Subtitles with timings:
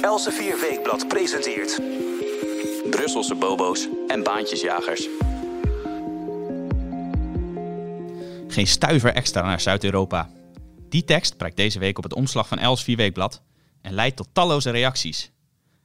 [0.00, 1.80] Elsevier Weekblad presenteert...
[2.90, 5.08] Brusselse bobo's en baantjesjagers.
[8.48, 10.30] Geen stuiver extra naar Zuid-Europa.
[10.88, 13.42] Die tekst prijkt deze week op het omslag van Elsevier Weekblad
[13.80, 15.32] en leidt tot talloze reacties.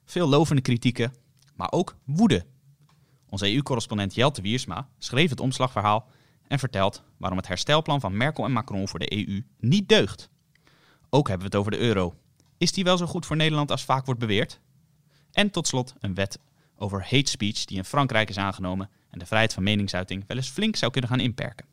[0.05, 1.13] Veel lovende kritieken,
[1.55, 2.45] maar ook woede.
[3.29, 6.07] Onze EU-correspondent Jelte Wiersma schreef het omslagverhaal
[6.47, 10.29] en vertelt waarom het herstelplan van Merkel en Macron voor de EU niet deugt.
[11.09, 12.15] Ook hebben we het over de euro.
[12.57, 14.59] Is die wel zo goed voor Nederland als vaak wordt beweerd?
[15.31, 16.39] En tot slot een wet
[16.77, 20.49] over hate speech die in Frankrijk is aangenomen en de vrijheid van meningsuiting wel eens
[20.49, 21.65] flink zou kunnen gaan inperken.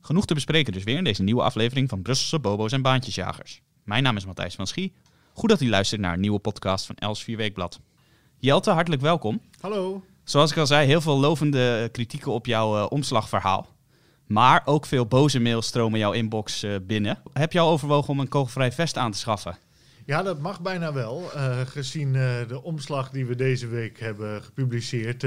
[0.00, 3.62] Genoeg te bespreken dus weer in deze nieuwe aflevering van Brusselse Bobo's en Baantjesjagers.
[3.84, 4.92] Mijn naam is Matthijs van Schie.
[5.32, 7.80] Goed dat u luistert naar een nieuwe podcast van Els 4 Weekblad.
[8.38, 9.40] Jelte, hartelijk welkom.
[9.60, 10.04] Hallo.
[10.24, 13.68] Zoals ik al zei, heel veel lovende kritieken op jouw uh, omslagverhaal.
[14.32, 17.18] Maar ook veel boze mails stromen jouw inbox uh, binnen.
[17.32, 19.56] Heb je al overwogen om een kogelvrij vest aan te schaffen?
[20.06, 21.30] Ja, dat mag bijna wel.
[21.36, 22.12] Uh, gezien
[22.48, 25.20] de omslag die we deze week hebben gepubliceerd.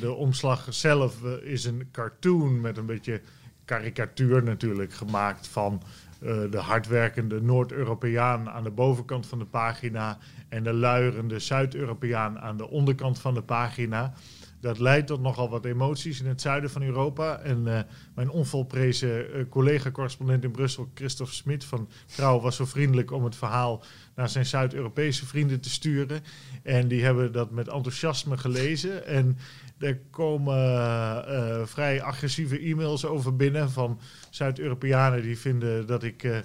[0.00, 3.20] de omslag zelf is een cartoon met een beetje
[3.68, 5.82] karikatuur natuurlijk gemaakt van
[6.22, 12.56] uh, de hardwerkende Noord-Europeaan aan de bovenkant van de pagina en de luierende Zuid-Europeaan aan
[12.56, 14.12] de onderkant van de pagina.
[14.60, 17.38] Dat leidt tot nogal wat emoties in het zuiden van Europa.
[17.38, 17.80] En uh,
[18.14, 23.36] mijn onvolprezen uh, collega-correspondent in Brussel, Christophe Smit van Trouw, was zo vriendelijk om het
[23.36, 26.20] verhaal naar zijn Zuid-Europese vrienden te sturen.
[26.62, 29.06] En die hebben dat met enthousiasme gelezen.
[29.06, 29.38] En
[29.78, 36.42] er komen uh, vrij agressieve e-mails over binnen van Zuid-Europeanen die vinden dat ik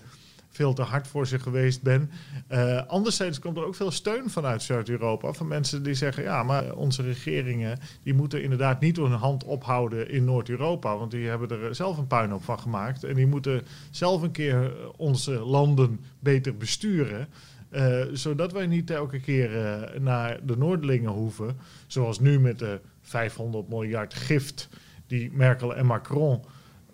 [0.54, 2.12] veel te hard voor ze geweest ben.
[2.52, 5.34] Uh, anderzijds komt er ook veel steun vanuit Zuid-Europa.
[5.34, 10.10] Van mensen die zeggen, ja, maar onze regeringen die moeten inderdaad niet hun hand ophouden
[10.10, 10.98] in Noord-Europa.
[10.98, 13.04] Want die hebben er zelf een puinhoop van gemaakt.
[13.04, 17.28] En die moeten zelf een keer onze landen beter besturen.
[17.72, 21.58] Uh, zodat wij niet elke keer uh, naar de Noordelingen hoeven.
[21.88, 24.70] Zoals nu met de 500 miljard gift
[25.08, 26.44] die Merkel en Macron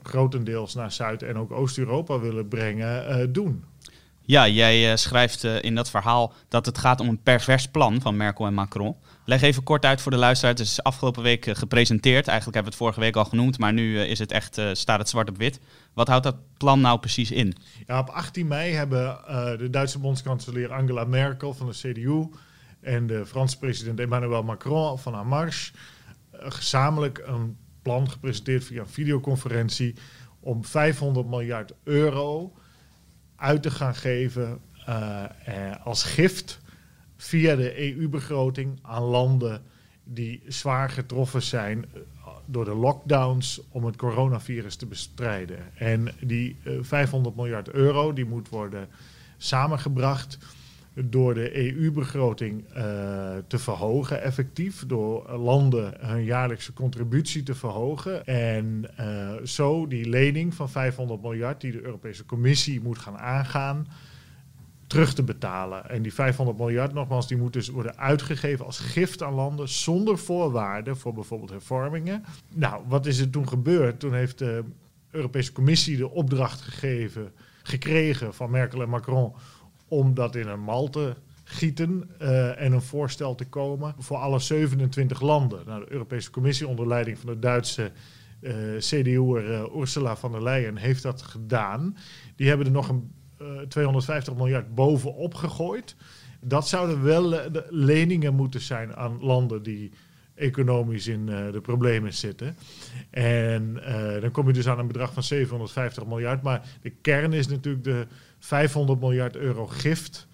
[0.04, 3.64] grotendeels naar Zuid- en ook Oost-Europa willen brengen, uh, doen.
[4.22, 8.02] Ja, jij uh, schrijft uh, in dat verhaal dat het gaat om een pervers plan
[8.02, 8.96] van Merkel en Macron.
[9.26, 10.54] Leg even kort uit voor de luisteraar.
[10.54, 12.28] Het is afgelopen week gepresenteerd.
[12.28, 15.10] Eigenlijk hebben we het vorige week al genoemd, maar nu is het echt, staat het
[15.10, 15.60] zwart op wit.
[15.94, 17.56] Wat houdt dat plan nou precies in?
[17.88, 19.18] Ja, op 18 mei hebben
[19.58, 22.28] de Duitse bondskanselier Angela Merkel van de CDU
[22.82, 25.72] en de Franse president Emmanuel Macron van Marche
[26.32, 27.58] gezamenlijk een
[27.90, 29.96] plan gepresenteerd via een videoconferentie
[30.40, 32.54] om 500 miljard euro
[33.36, 36.60] uit te gaan geven uh, eh, als gift
[37.18, 39.62] via de EU-begroting aan landen
[40.04, 41.86] die zwaar getroffen zijn
[42.46, 45.60] door de lockdowns om het coronavirus te bestrijden.
[45.76, 48.88] En die uh, 500 miljard euro die moet worden
[49.38, 50.38] samengebracht
[51.06, 52.84] door de EU-begroting uh,
[53.48, 54.86] te verhogen, effectief.
[54.88, 58.26] Door landen hun jaarlijkse contributie te verhogen.
[58.26, 63.88] En uh, zo die lening van 500 miljard, die de Europese Commissie moet gaan aangaan,
[64.88, 65.90] terug te betalen.
[65.90, 70.18] En die 500 miljard, nogmaals, die moet dus worden uitgegeven als gift aan landen zonder
[70.18, 72.24] voorwaarden voor bijvoorbeeld hervormingen.
[72.54, 74.00] Nou, wat is er toen gebeurd?
[74.00, 74.64] Toen heeft de
[75.12, 77.32] Europese Commissie de opdracht gegeven,
[77.64, 79.34] gekregen van Merkel en Macron
[79.90, 81.16] om dat in een mal te
[81.50, 85.62] gieten uh, en een voorstel te komen voor alle 27 landen.
[85.66, 87.92] Nou, de Europese Commissie onder leiding van de Duitse
[88.42, 91.98] uh, CDU'er uh, Ursula von der Leyen heeft dat gedaan.
[92.36, 93.12] Die hebben er nog een
[93.68, 95.96] 250 miljard bovenop gegooid.
[96.42, 97.40] Dat zouden wel
[97.70, 99.92] leningen moeten zijn aan landen die
[100.36, 102.58] economisch in de problemen zitten.
[103.10, 103.82] En
[104.22, 106.42] dan kom je dus aan een bedrag van 750 miljard.
[106.42, 108.08] Maar de kern is natuurlijk de
[108.40, 110.28] 500 miljard euro gift.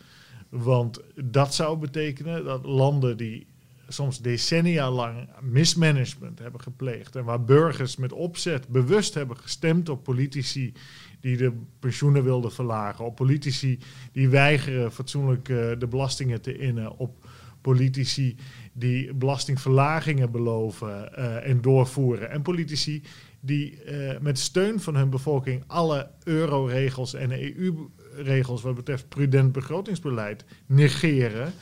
[0.49, 3.47] Want dat zou betekenen dat landen die
[3.87, 10.03] soms decennia lang mismanagement hebben gepleegd en waar burgers met opzet bewust hebben gestemd op
[10.03, 10.73] politici
[11.19, 13.79] die de pensioenen wilden verlagen, op politici
[14.11, 17.27] die weigeren fatsoenlijk uh, de belastingen te innen, op
[17.61, 18.35] politici
[18.77, 23.03] die belastingverlagingen beloven uh, en doorvoeren en politici
[23.39, 30.45] die uh, met steun van hun bevolking alle euroregels en EU-regels wat betreft prudent begrotingsbeleid
[30.65, 31.53] negeren.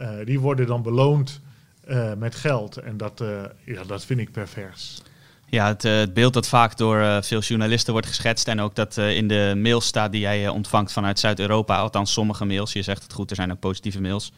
[0.00, 1.40] Uh, die worden dan beloond
[2.18, 2.76] met geld.
[2.76, 3.24] En dat,
[3.64, 5.02] ja, dat vind ik pervers.
[5.46, 9.28] Ja, het, het, beeld dat vaak door veel journalisten wordt geschetst en ook dat in
[9.28, 13.30] de mails staat die jij ontvangt vanuit Zuid-Europa, althans sommige mails, je zegt het goed,
[13.30, 14.32] er zijn ook positieve mails,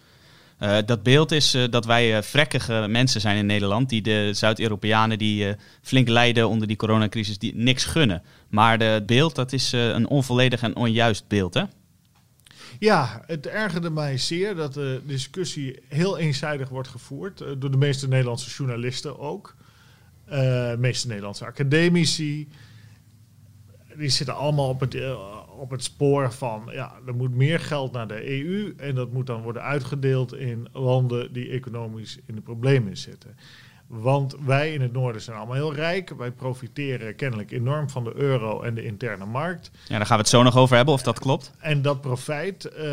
[0.63, 4.31] uh, dat beeld is uh, dat wij uh, vrekkige mensen zijn in Nederland, die de
[4.33, 8.23] Zuid-Europeanen die flink lijden onder die coronacrisis, die niks gunnen.
[8.49, 11.63] Maar het beeld, dat is een onvolledig en onjuist beeld, hè?
[12.79, 17.41] Ja, het ergerde mij zeer dat de discussie heel eenzijdig wordt gevoerd.
[17.41, 19.55] eh, door de meeste Nederlandse journalisten ook.
[20.25, 20.39] Eh,
[20.71, 22.49] de meeste Nederlandse academici.
[23.97, 26.69] Die zitten allemaal op het, eh, op het spoor van...
[26.73, 28.75] ja, er moet meer geld naar de EU...
[28.77, 33.37] en dat moet dan worden uitgedeeld in landen die economisch in de problemen zitten.
[33.87, 36.15] Want wij in het noorden zijn allemaal heel rijk.
[36.17, 39.71] Wij profiteren kennelijk enorm van de euro en de interne markt.
[39.89, 41.53] Ja, daar gaan we het zo nog over hebben of dat klopt.
[41.59, 42.85] En dat profijt, eh,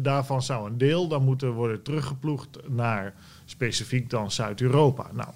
[0.00, 3.14] daarvan zou een deel dan moeten worden teruggeploegd naar
[3.44, 5.06] specifiek dan Zuid-Europa.
[5.12, 5.28] Nou,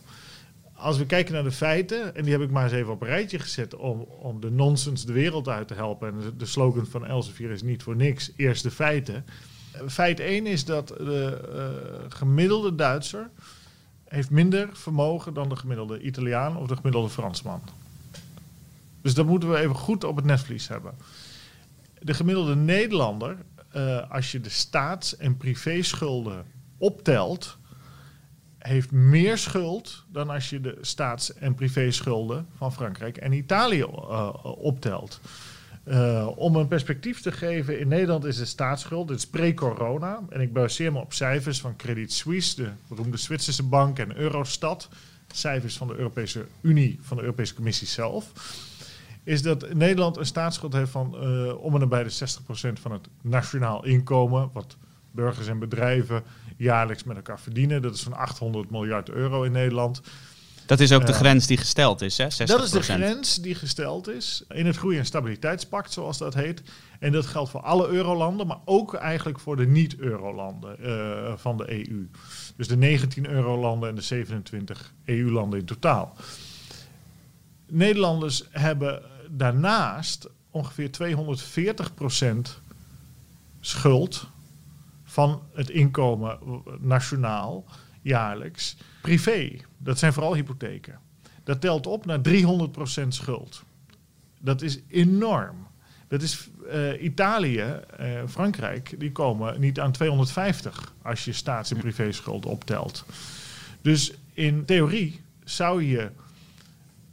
[0.83, 3.09] als we kijken naar de feiten, en die heb ik maar eens even op een
[3.09, 6.09] rijtje gezet om, om de nonsens de wereld uit te helpen.
[6.09, 9.25] En de, slogan van Elsevier is niet voor niks, eerst de feiten.
[9.87, 13.31] Feit 1 is dat de eh, gemiddelde Duitser
[14.05, 17.63] heeft minder vermogen dan de gemiddelde Italiaan of de gemiddelde Fransman.
[19.03, 20.95] Dus dat moeten we even goed op het netvlies hebben.
[21.99, 23.37] De gemiddelde Nederlander,
[23.71, 26.45] eh, als je de staats- en privéschulden
[26.79, 27.59] optelt,
[28.63, 34.35] heeft meer schuld dan als je de staats- en privéschulden van Frankrijk en Italië eh,
[34.43, 35.21] optelt.
[35.85, 40.41] Eh, om een perspectief te geven, in Nederland is de staatsschuld, dit is pre-corona, en
[40.41, 44.89] ik baseer me op cijfers van Credit Suisse, de beroemde Zwitserse bank en Eurostat,
[45.33, 48.33] cijfers van de Europese Unie, van de Europese Commissie zelf,
[49.25, 53.09] is dat Nederland een staatsschuld heeft van eh, om en nabij de 60% van het
[53.21, 54.77] nationaal inkomen, wat
[55.13, 56.23] burgers en bedrijven
[56.57, 57.83] jaarlijks met elkaar verdienen.
[57.83, 60.01] Dat is van 800 miljard euro in Nederland.
[60.67, 62.31] Dat is ook de Eh, grens die gesteld is, hè?
[62.31, 62.47] 60%.
[62.47, 66.63] Dat is de grens die gesteld is in het Groei- en Stabiliteitspact, zoals dat heet.
[66.99, 71.71] En dat geldt voor alle eurolanden, maar ook eigenlijk voor de niet-eurolanden eh, van de
[71.71, 72.09] EU.
[72.57, 76.17] Dus de 19 eurolanden en de 27 EU-landen in totaal.
[77.67, 82.61] Nederlanders hebben daarnaast ongeveer 240%
[83.61, 84.27] schuld
[85.13, 86.39] van het inkomen
[86.81, 87.65] nationaal
[88.03, 89.57] jaarlijks privé.
[89.79, 90.99] Dat zijn vooral hypotheken.
[91.45, 93.63] Dat telt op naar 300% schuld.
[94.39, 95.67] Dat is enorm.
[96.09, 101.77] Dat is eh, Italië, eh, Frankrijk, die komen niet aan 250 als je staats- en
[101.77, 103.05] privéschuld optelt.
[103.81, 106.11] Dus in theorie zou je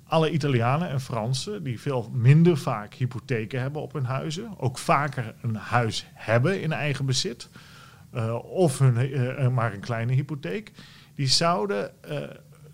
[0.04, 5.34] alle Italianen en Fransen, die veel minder vaak hypotheken hebben op hun huizen, ook vaker
[5.42, 7.50] een huis hebben in eigen bezit,
[8.44, 10.72] of hun, eh, maar een kleine hypotheek,
[11.16, 12.18] die zouden eh,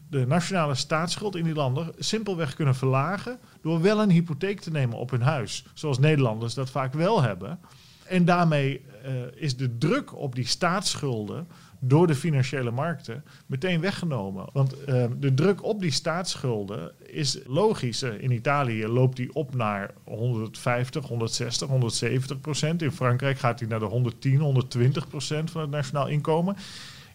[0.10, 4.98] de nationale staatsschuld in die landen simpelweg kunnen verlagen door wel een hypotheek te nemen
[4.98, 7.60] op hun huis, zoals Nederlanders dat vaak wel hebben.
[8.06, 11.48] En daarmee eh, is de druk op die staatsschulden
[11.88, 14.46] door de financiële markten meteen weggenomen.
[14.54, 18.02] Want eh, de druk op die staatsschulden is logisch.
[18.02, 22.82] Eh, in Italië loopt die op naar 150, 160, 170 procent.
[22.82, 26.56] In Frankrijk gaat die naar de 110, 120 procent van het nationaal inkomen.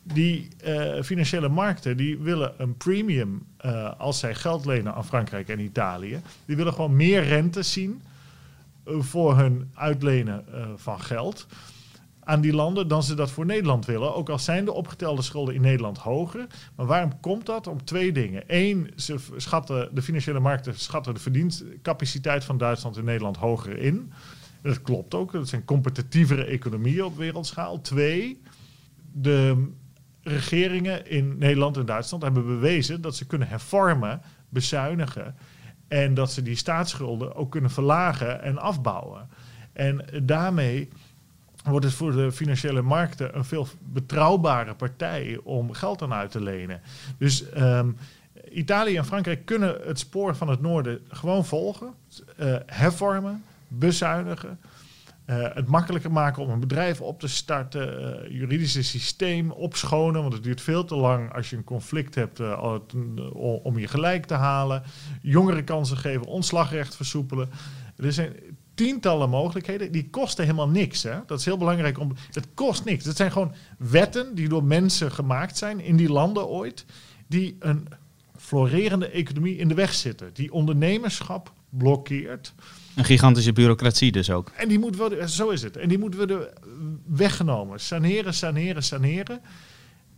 [0.02, 5.48] Die eh, financiële markten die willen een premium eh, als zij geld lenen aan Frankrijk
[5.48, 6.20] en Italië.
[6.44, 8.02] Die willen gewoon meer rente zien
[8.84, 10.44] voor hun uitlenen
[10.76, 11.46] van geld
[12.30, 14.14] aan die landen dan ze dat voor Nederland willen.
[14.14, 16.46] Ook al zijn de opgetelde schulden in Nederland hoger.
[16.76, 17.66] Maar waarom komt dat?
[17.66, 18.42] Om twee dingen.
[18.46, 24.12] Eén, ze schatten, de financiële markten schatten de verdienstcapaciteit van Duitsland en Nederland hoger in.
[24.62, 25.32] Dat klopt ook.
[25.32, 27.80] Dat zijn competitievere economieën op wereldschaal.
[27.80, 28.42] Twee,
[29.12, 29.68] de
[30.22, 35.34] regeringen in Nederland en Duitsland hebben bewezen dat ze kunnen hervormen, bezuinigen.
[35.88, 39.28] En dat ze die staatsschulden ook kunnen verlagen en afbouwen.
[39.72, 40.88] En daarmee
[41.64, 46.40] wordt het voor de financiële markten een veel betrouwbare partij om geld aan uit te
[46.42, 46.80] lenen.
[47.18, 47.90] Dus ehm,
[48.50, 51.94] Italië en Frankrijk kunnen het spoor van het noorden gewoon volgen,
[52.36, 54.58] eh, hervormen, bezuinigen.
[55.24, 60.32] eh, het makkelijker maken om een bedrijf op te starten, uh, juridische systeem opschonen, want
[60.32, 62.40] het duurt veel te lang als je een conflict hebt
[63.62, 64.82] om je gelijk te halen.
[65.22, 67.50] Jongere kansen geven, ontslagrecht versoepelen.
[67.96, 68.32] Er zijn
[68.74, 69.92] tientallen mogelijkheden.
[69.92, 71.02] Die kosten helemaal niks.
[71.02, 71.18] Hè?
[71.26, 71.98] Dat is heel belangrijk.
[71.98, 72.12] om.
[72.30, 73.04] Dat kost niks.
[73.04, 76.84] Dat zijn gewoon wetten die door mensen gemaakt zijn in die landen ooit.
[77.26, 77.88] Die een
[78.36, 80.30] florerende economie in de weg zitten.
[80.32, 82.54] Die ondernemerschap blokkeert.
[82.94, 84.50] Een gigantische bureaucratie dus ook.
[84.56, 85.76] En die moet worden, zo is het.
[85.76, 86.48] En die moet worden
[87.06, 87.80] weggenomen.
[87.80, 89.40] Saneren, saneren, saneren.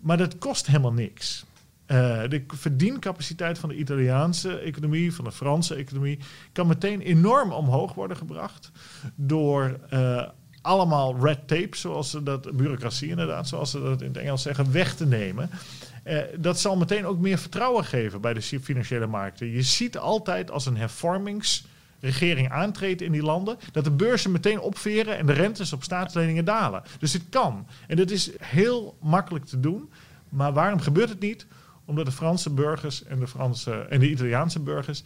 [0.01, 1.45] Maar dat kost helemaal niks.
[1.87, 6.19] Uh, de verdiencapaciteit van de Italiaanse economie, van de Franse economie,
[6.53, 8.71] kan meteen enorm omhoog worden gebracht
[9.15, 10.29] door uh,
[10.61, 14.73] allemaal red tape, zoals ze dat, bureaucratie inderdaad, zoals ze dat in het Engels zeggen,
[14.73, 15.51] weg te nemen.
[16.05, 19.51] Uh, dat zal meteen ook meer vertrouwen geven bij de financiële markten.
[19.51, 21.65] Je ziet altijd als een hervormings
[22.01, 26.45] regering aantreedt in die landen, dat de beurzen meteen opveren en de rentes op staatsleningen
[26.45, 26.83] dalen.
[26.99, 27.67] Dus het kan.
[27.87, 29.91] En dat is heel makkelijk te doen.
[30.29, 31.47] Maar waarom gebeurt het niet?
[31.85, 35.03] Omdat de Franse burgers en de, Franse, en de Italiaanse burgers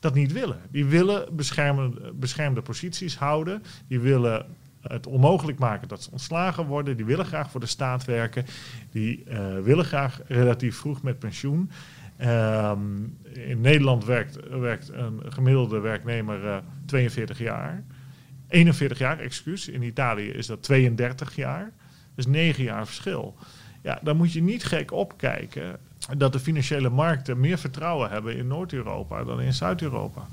[0.00, 0.60] dat niet willen.
[0.70, 3.62] Die willen beschermde, beschermde posities houden.
[3.88, 4.46] Die willen
[4.80, 6.96] het onmogelijk maken dat ze ontslagen worden.
[6.96, 8.44] Die willen graag voor de staat werken.
[8.90, 11.70] Die uh, willen graag relatief vroeg met pensioen.
[12.20, 17.84] Um, in Nederland werkt, werkt, een gemiddelde werknemer uh, 42 jaar.
[18.48, 19.68] 41 jaar, excuus.
[19.68, 21.72] In Italië is dat 32 jaar.
[22.14, 23.36] Dus 9 jaar verschil.
[23.82, 25.78] Ja, dan moet je niet gek opkijken
[26.16, 30.26] dat de financiële markten meer vertrouwen hebben in Noord-Europa dan in Zuid-Europa.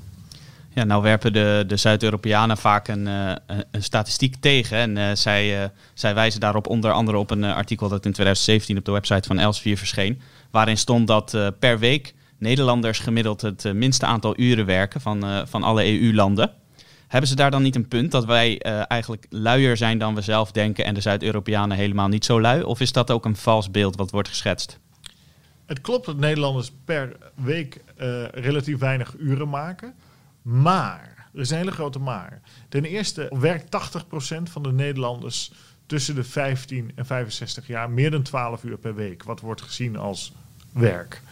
[0.74, 3.32] Ja, nou werpen de, de Zuid-Europeanen vaak een, uh,
[3.70, 4.76] een, statistiek tegen.
[4.76, 8.78] En uh, zij, uh, zij wijzen daarop onder andere op een artikel dat in 2017
[8.78, 10.20] op de website van Elsevier verscheen.
[10.50, 16.00] Waarin stond dat per week Nederlanders gemiddeld het minste aantal uren werken van, van alle
[16.00, 16.50] EU-landen.
[17.08, 20.52] Hebben ze daar dan niet een punt dat wij eigenlijk luier zijn dan we zelf
[20.52, 22.62] denken en de Zuid-Europeanen helemaal niet zo lui?
[22.62, 24.78] Of is dat ook een vals beeld wat wordt geschetst?
[25.66, 27.80] Het klopt dat Nederlanders per week
[28.32, 29.94] relatief weinig uren maken.
[30.42, 32.40] Maar, er is een hele grote maar.
[32.68, 35.52] Ten eerste werkt 80% van de Nederlanders
[35.86, 39.96] tussen de 15 en 65 jaar meer dan 12 uur per week, wat wordt gezien
[39.96, 40.32] als
[40.72, 41.22] werk.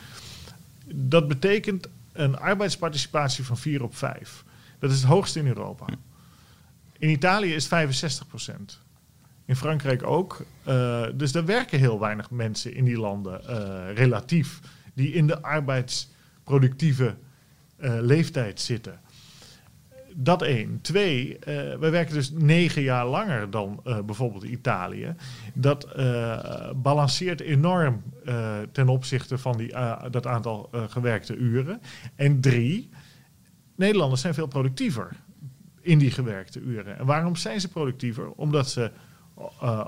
[0.87, 4.45] Dat betekent een arbeidsparticipatie van 4 op 5.
[4.79, 5.87] Dat is het hoogste in Europa.
[6.99, 8.79] In Italië is het 65%.
[9.51, 10.45] In Frankrijk ook.
[10.69, 14.61] Uh, dus er werken heel weinig mensen in die landen, uh, relatief,
[14.95, 17.17] die in de arbeidsproductieve
[17.79, 19.01] uh, leeftijd zitten.
[20.15, 20.79] Dat één.
[20.81, 21.39] Twee,
[21.79, 25.15] wij werken dus negen jaar langer dan bijvoorbeeld Italië.
[25.55, 25.89] Dat
[26.77, 28.03] balanceert enorm
[28.73, 29.75] ten opzichte van die,
[30.11, 31.81] dat aantal gewerkte uren.
[32.15, 32.89] En drie,
[33.77, 35.17] Nederlanders zijn veel productiever
[35.81, 36.99] in die gewerkte uren.
[36.99, 38.31] En waarom zijn ze productiever?
[38.31, 38.91] Omdat ze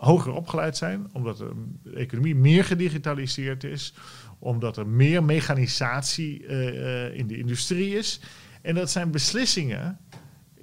[0.01, 1.53] hoger opgeleid zijn, omdat de
[1.95, 3.95] economie meer gedigitaliseerd is,
[4.39, 8.21] omdat er meer mechanisatie uh, in de industrie is.
[8.63, 9.99] En dat zijn beslissingen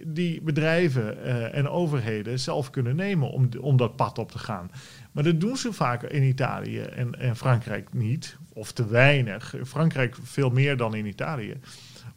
[0.04, 4.72] die bedrijven en overheden zelf kunnen nemen om, om dat pad op te gaan.
[5.12, 9.56] Maar dat doen ze vaak in Italië en, en Frankrijk niet, of te weinig.
[9.64, 11.60] Frankrijk veel meer dan in Italië,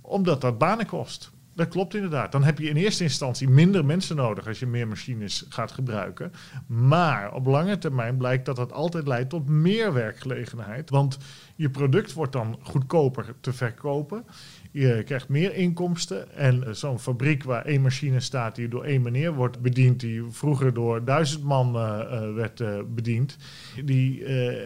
[0.01, 1.33] omdat dat banen kost.
[1.55, 2.33] Dat klopt inderdaad.
[2.33, 6.33] Dan heb je in eerste instantie minder mensen nodig als je meer machines gaat gebruiken.
[6.67, 10.91] Maar op lange termijn blijkt dat dat altijd leidt tot meer werkgelegenheid.
[10.91, 11.19] Want
[11.57, 14.25] je product wordt dan goedkoper te verkopen.
[14.73, 16.37] Je krijgt meer inkomsten.
[16.37, 20.23] En eh, zo'n fabriek waar één machine staat die door één meneer wordt bediend, die
[20.31, 23.37] vroeger door duizend man uh, werd uh, bediend,
[23.85, 24.25] die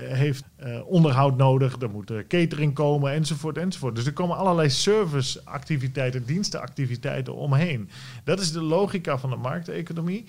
[0.08, 0.44] heeft
[0.84, 1.80] onderhoud nodig.
[1.80, 3.94] Er moet catering komen, enzovoort, enzovoort.
[3.96, 7.88] Dus er komen allerlei serviceactiviteiten, dienstenactiviteiten omheen.
[8.24, 10.24] Dat is de logica van de markteconomie.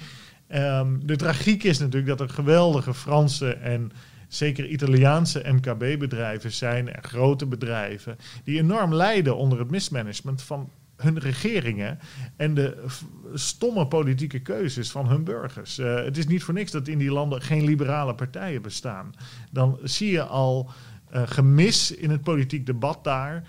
[0.55, 3.91] Um, de tragiek is natuurlijk dat er geweldige Franse en
[4.27, 11.19] zeker Italiaanse MKB-bedrijven zijn en grote bedrijven die enorm lijden onder het mismanagement van hun
[11.19, 11.99] regeringen
[12.35, 12.85] en de
[13.33, 15.79] stomme politieke keuzes van hun burgers.
[15.79, 19.13] Uh, het is niet voor niks dat in die landen geen liberale partijen bestaan.
[19.51, 20.69] Dan zie je al
[21.13, 23.43] uh, gemis in het politiek debat daar.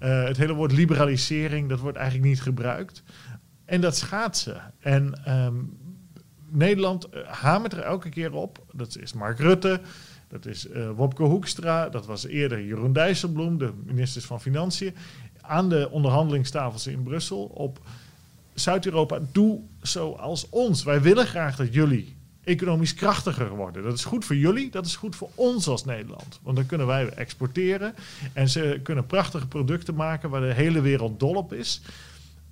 [0.00, 3.02] Uh, het hele woord liberalisering, dat wordt eigenlijk niet gebruikt.
[3.64, 4.56] En dat schaadt ze.
[4.78, 5.76] En um,
[6.50, 8.64] Nederland hamert er elke keer op.
[8.72, 9.80] Dat is Mark Rutte.
[10.32, 14.94] Dat is uh, Wopke Hoekstra, dat was eerder Jeroen Dijsselbloem, de ministers van Financiën,
[15.40, 17.80] aan de onderhandelingstafels in Brussel op
[18.54, 20.82] Zuid-Europa, doe zoals ons.
[20.82, 23.82] Wij willen graag dat jullie economisch krachtiger worden.
[23.82, 26.40] Dat is goed voor jullie, dat is goed voor ons als Nederland.
[26.42, 27.94] Want dan kunnen wij exporteren
[28.32, 31.80] en ze kunnen prachtige producten maken waar de hele wereld dol op is.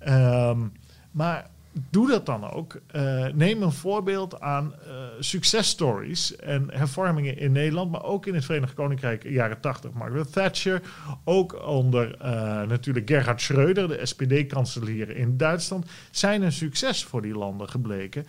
[0.07, 0.71] Um,
[1.11, 1.49] maar
[1.89, 2.79] doe dat dan ook.
[2.95, 8.45] Uh, neem een voorbeeld aan uh, successtories en hervormingen in Nederland, maar ook in het
[8.45, 9.91] Verenigd Koninkrijk jaren 80.
[9.91, 10.81] Margaret Thatcher,
[11.23, 12.27] ook onder uh,
[12.61, 18.25] natuurlijk Gerhard Schreuder, de SPD-kanselier in Duitsland, zijn een succes voor die landen gebleken.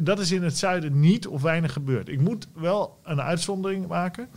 [0.00, 2.08] Dat is in het zuiden niet of weinig gebeurd.
[2.08, 4.28] Ik moet wel een uitzondering maken.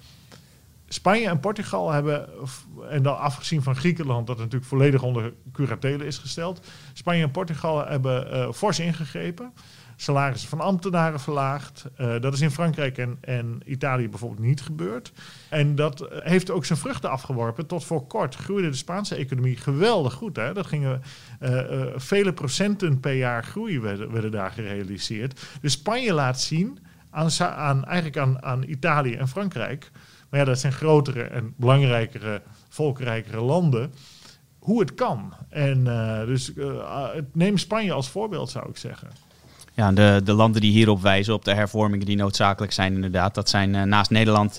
[0.88, 2.29] Spanje en Portugal hebben,
[2.89, 6.67] en dan afgezien van Griekenland, dat natuurlijk volledig onder curatele is gesteld.
[6.94, 9.53] Spanje en Portugal hebben uh, fors ingegrepen.
[9.96, 11.86] Salarissen van ambtenaren verlaagd.
[11.98, 15.12] Uh, dat is in Frankrijk en, en Italië bijvoorbeeld niet gebeurd.
[15.50, 17.65] En dat heeft ook zijn vruchten afgeworpen.
[17.65, 20.36] Tot voor kort groeide de Spaanse economie geweldig goed.
[20.36, 20.53] Hè?
[20.53, 21.01] Dat gingen
[21.96, 25.41] vele procenten per jaar groei werden, werden daar gerealiseerd.
[25.62, 26.79] Dus Spanje laat zien
[27.10, 29.91] aan, aan, eigenlijk aan, aan Italië en Frankrijk
[30.29, 33.93] maar ja, dat zijn grotere en belangrijkere, volkrijkere landen.
[34.60, 35.34] hoe het kan.
[35.50, 36.51] En uh, dus
[37.34, 39.07] neem Spanje als voorbeeld, zou ik zeggen.
[39.74, 43.50] Ja, de, de landen die hierop wijzen, op de hervormingen die noodzakelijk zijn inderdaad, dat
[43.50, 44.57] zijn naast Nederland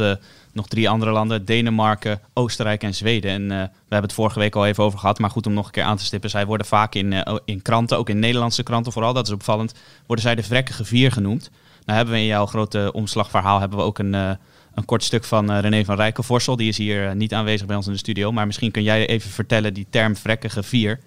[0.52, 1.44] nog drie andere landen.
[1.44, 3.30] Denemarken, Oostenrijk en Zweden.
[3.30, 3.54] En we
[3.88, 5.96] hebben het vorige week al even over gehad, maar goed om nog een keer aan
[5.96, 6.30] te stippen.
[6.30, 7.12] Zij worden vaak in,
[7.44, 9.75] in kranten, ook in Nederlandse kranten vooral, dat is opvallend,
[10.06, 11.50] worden zij de vrekkige vier genoemd.
[11.84, 14.38] Nou hebben we in jouw grote omslagverhaal hebben we ook een,
[14.78, 16.56] een kort stuk van uh, René van Rijkenvorsel.
[16.56, 18.32] Die is hier uh, niet aanwezig bij ons in de studio.
[18.32, 21.00] Maar misschien kun jij even vertellen, die term vrekkige vier.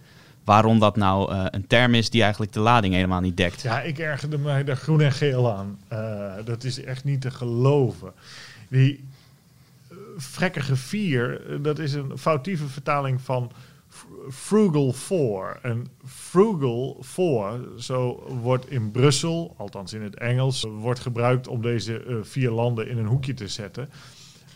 [0.44, 3.62] Waarom dat nou een term is die eigenlijk de lading helemaal niet dekt.
[3.62, 5.80] Ja, ik ergerde mij daar groen en geel aan.
[6.46, 8.14] dat is echt niet te geloven.
[8.70, 9.04] Die
[10.18, 13.52] vrekkige vier, dat is een foutieve vertaling van
[14.30, 15.60] Frugal Four.
[15.62, 22.06] En Frugal Four, zo wordt in Brussel, althans in het Engels, wordt gebruikt om deze
[22.06, 23.90] uh, vier landen in een hoekje te zetten.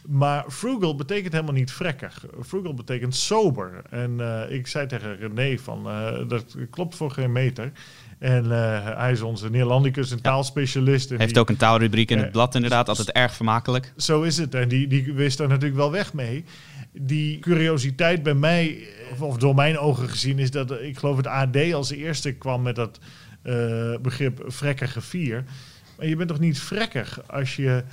[0.07, 2.25] Maar frugal betekent helemaal niet vrekkig.
[2.41, 3.81] Frugal betekent sober.
[3.89, 7.71] En uh, ik zei tegen René van, uh, dat klopt voor geen meter.
[8.19, 8.49] En
[8.97, 11.09] hij is onze Neerlandicus en taalspecialist.
[11.09, 13.93] Hij heeft ook een taalrubriek in het blad inderdaad, altijd erg vermakelijk.
[13.97, 14.55] Zo is het.
[14.55, 16.45] En die, die wist daar natuurlijk wel weg mee
[16.97, 18.87] die curiositeit bij mij,
[19.19, 22.75] of door mijn ogen gezien, is dat ik geloof het AD als eerste kwam met
[22.75, 22.99] dat
[23.43, 25.43] uh, begrip vrekkige vier.
[25.97, 27.83] Maar je bent toch niet vrekkig als je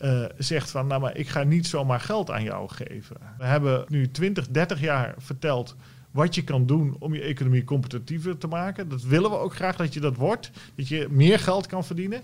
[0.00, 3.16] uh, zegt van, nou maar ik ga niet zomaar geld aan jou geven.
[3.38, 5.76] We hebben nu 20, 30 jaar verteld
[6.10, 8.88] wat je kan doen om je economie competitiever te maken.
[8.88, 12.22] Dat willen we ook graag dat je dat wordt, dat je meer geld kan verdienen.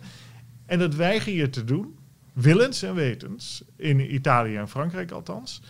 [0.66, 1.96] En dat weiger je te doen,
[2.32, 5.62] willens en wetens, in Italië en Frankrijk althans.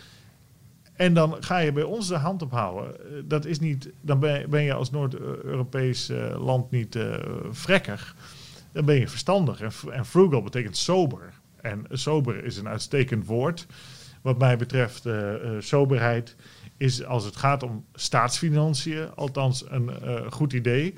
[0.98, 3.00] En dan ga je bij ons de hand ophouden.
[3.00, 8.14] Eh, dat is niet, dan ben je als Noord-Europees uh, land niet uh.
[8.72, 9.60] Dan ben je verstandig.
[9.60, 11.32] En, en, frugal betekent sober.
[11.60, 13.66] En sober is een uitstekend woord.
[14.22, 16.36] Wat mij betreft, uh, soberheid
[16.76, 19.90] is als het gaat om staatsfinanciën, althans een
[20.32, 20.94] goed idee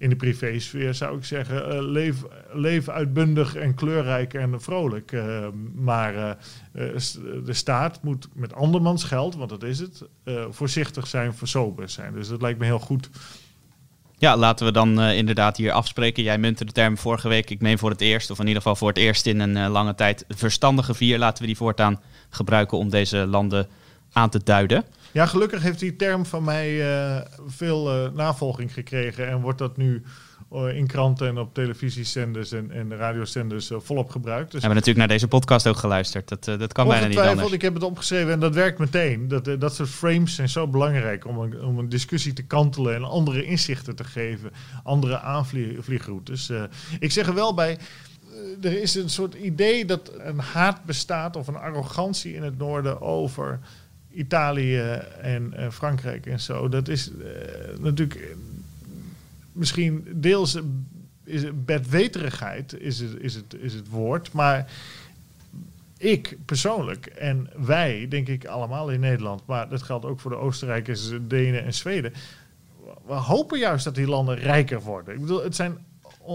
[0.00, 2.14] in de privésfeer zou ik zeggen, uh,
[2.52, 5.12] leef, uitbundig en kleurrijk en vrolijk.
[5.12, 6.30] Uh, maar uh,
[7.44, 10.02] de staat moet met andermans geld, want dat is het,
[10.50, 12.12] voorzichtig zijn, versober zijn.
[12.12, 13.10] Dus dat lijkt me heel goed.
[14.18, 16.22] Ja, laten we dan inderdaad hier afspreken.
[16.22, 18.76] Jij muntte de term vorige week, ik meen voor het eerst, of in ieder geval
[18.76, 21.18] voor het eerst in een lange tijd, verstandige vier.
[21.18, 23.68] Laten we die voortaan gebruiken om deze landen
[24.12, 24.84] aan te duiden.
[25.12, 29.76] Ja, gelukkig heeft die term van mij uh, veel uh, navolging gekregen en wordt dat
[29.76, 30.02] nu
[30.52, 34.50] uh, in kranten en op televisiezenders en, en radiozenders volop gebruikt.
[34.50, 36.28] Dus we hebben natuurlijk naar deze podcast ook geluisterd.
[36.28, 37.52] Dat, dat kan bijna niet anders.
[37.52, 39.28] Ik heb het opgeschreven en dat werkt meteen.
[39.28, 43.04] Dat, dat soort frames zijn zo belangrijk om een, om een discussie te kantelen en
[43.04, 44.50] andere inzichten te geven,
[44.82, 46.52] andere aanvliegroutes.
[46.98, 47.78] ik zeg er wel bij
[48.60, 53.00] er is een soort idee dat een haat bestaat of een arrogantie in het noorden
[53.00, 53.60] over
[54.12, 54.78] Italië
[55.20, 56.68] en uh, Frankrijk en zo.
[56.68, 58.36] Dat is uh, natuurlijk
[59.52, 60.58] misschien deels
[61.24, 64.70] is het bedweterigheid is het, is, het, is het woord, maar
[65.98, 70.36] ik persoonlijk en wij, denk ik allemaal in Nederland, maar dat geldt ook voor de
[70.36, 72.12] Oostenrijkers, Denen en Zweden.
[73.06, 75.14] We hopen juist dat die landen rijker worden.
[75.14, 75.78] Ik bedoel, het zijn,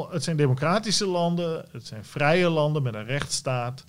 [0.10, 3.86] het zijn democratische landen, het zijn vrije landen met een rechtsstaat.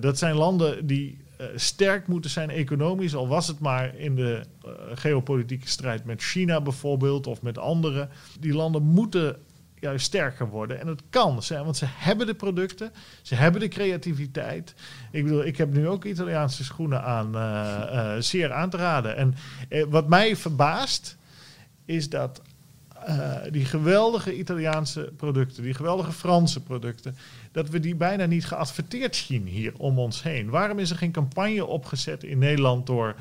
[0.00, 4.42] Dat zijn landen die uh, sterk moeten zijn economisch, al was het maar in de
[4.66, 8.08] uh, geopolitieke strijd met China bijvoorbeeld of met andere.
[8.40, 9.36] Die landen moeten
[9.80, 10.80] juist sterker worden.
[10.80, 14.74] En het kan zijn, want ze hebben de producten, ze hebben de creativiteit.
[15.10, 19.16] Ik bedoel, ik heb nu ook Italiaanse schoenen aan, uh, zeer aan te raden.
[19.16, 19.34] En
[19.88, 21.16] wat mij verbaast,
[21.84, 22.42] is dat
[23.50, 27.16] die geweldige Italiaanse producten, die geweldige Franse producten,
[27.56, 30.50] dat we die bijna niet geadverteerd zien hier om ons heen.
[30.50, 33.16] Waarom is er geen campagne opgezet in Nederland door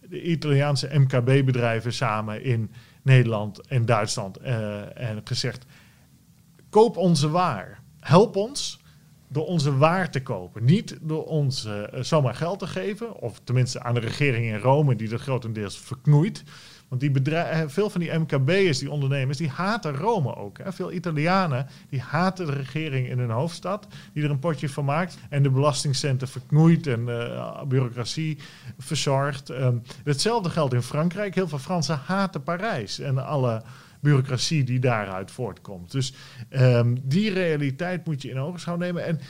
[0.00, 2.70] de Italiaanse MKB-bedrijven samen in
[3.02, 5.64] Nederland en Duitsland uh, en gezegd:
[6.70, 8.80] koop onze waar, help ons
[9.28, 10.64] door onze waar te kopen.
[10.64, 14.96] Niet door ons uh, zomaar geld te geven, of tenminste aan de regering in Rome,
[14.96, 16.42] die dat grotendeels verknoeit.
[16.88, 20.58] Want die eh, veel van die MKB'ers, die ondernemers, die haten Rome ook.
[20.58, 20.72] Hè.
[20.72, 25.18] Veel Italianen, die haten de regering in hun hoofdstad, die er een potje van maakt
[25.28, 28.38] en de belastingcenten verknoeit en uh, bureaucratie
[28.78, 29.48] verzorgt.
[29.48, 31.34] Um, hetzelfde geldt in Frankrijk.
[31.34, 33.62] Heel veel Fransen haten Parijs en alle
[34.00, 35.92] bureaucratie die daaruit voortkomt.
[35.92, 36.14] Dus
[36.50, 39.04] um, die realiteit moet je in ogenschouw nemen.
[39.04, 39.20] En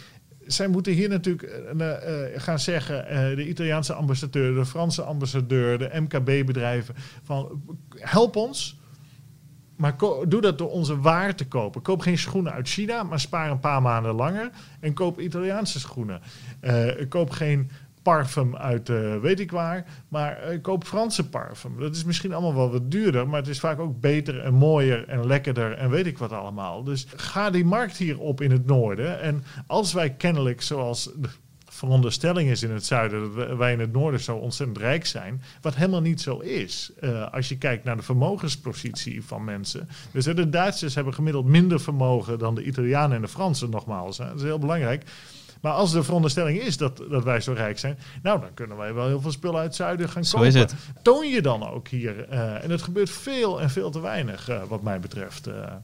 [0.47, 1.93] zij moeten hier natuurlijk uh,
[2.37, 7.63] gaan zeggen, de Italiaanse ambassadeur, de Franse ambassadeur, de MKB-bedrijven, van
[7.99, 8.79] help ons,
[9.77, 9.97] maar
[10.29, 11.83] doe dat door onze waar te kopen.
[11.83, 16.21] Koop geen schoenen uit China, maar spaar een paar maanden langer en koop Italiaanse schoenen.
[17.09, 17.71] koop geen
[18.07, 19.85] parfum uit uh, weet ik waar.
[20.09, 21.81] Maar uh, koop Franse parfum.
[21.81, 25.09] Dat is misschien allemaal wel wat duurder, maar het is vaak ook beter en mooier
[25.09, 26.85] en lekkerder en weet ik wat allemaal.
[26.85, 29.21] Dus ga die markt hier op in het noorden.
[29.21, 31.29] En als wij kennelijk, zoals de
[31.65, 35.75] veronderstelling is in het zuiden, dat wij in het noorden zo ontzettend rijk zijn, wat
[35.75, 36.93] helemaal niet zo is.
[37.01, 39.89] Uh, als je kijkt naar de vermogenspositie van mensen.
[40.11, 44.19] Dus de Duitsers hebben gemiddeld minder vermogen dan de Italianen en de Fransen, nogmaals.
[44.19, 44.27] Hè.
[44.27, 45.05] Dat is heel belangrijk.
[45.61, 48.95] Maar als de veronderstelling is dat, dat wij zo rijk zijn, nou dan kunnen wij
[48.95, 50.49] wel heel veel spullen uit het zuiden gaan zo kopen.
[50.49, 50.75] Is het.
[51.03, 52.27] Toon je dan ook hier.
[52.33, 55.49] Uh, en het gebeurt veel en veel te weinig, uh, wat mij betreft.
[55.49, 55.55] Uh.
[55.55, 55.79] Nou,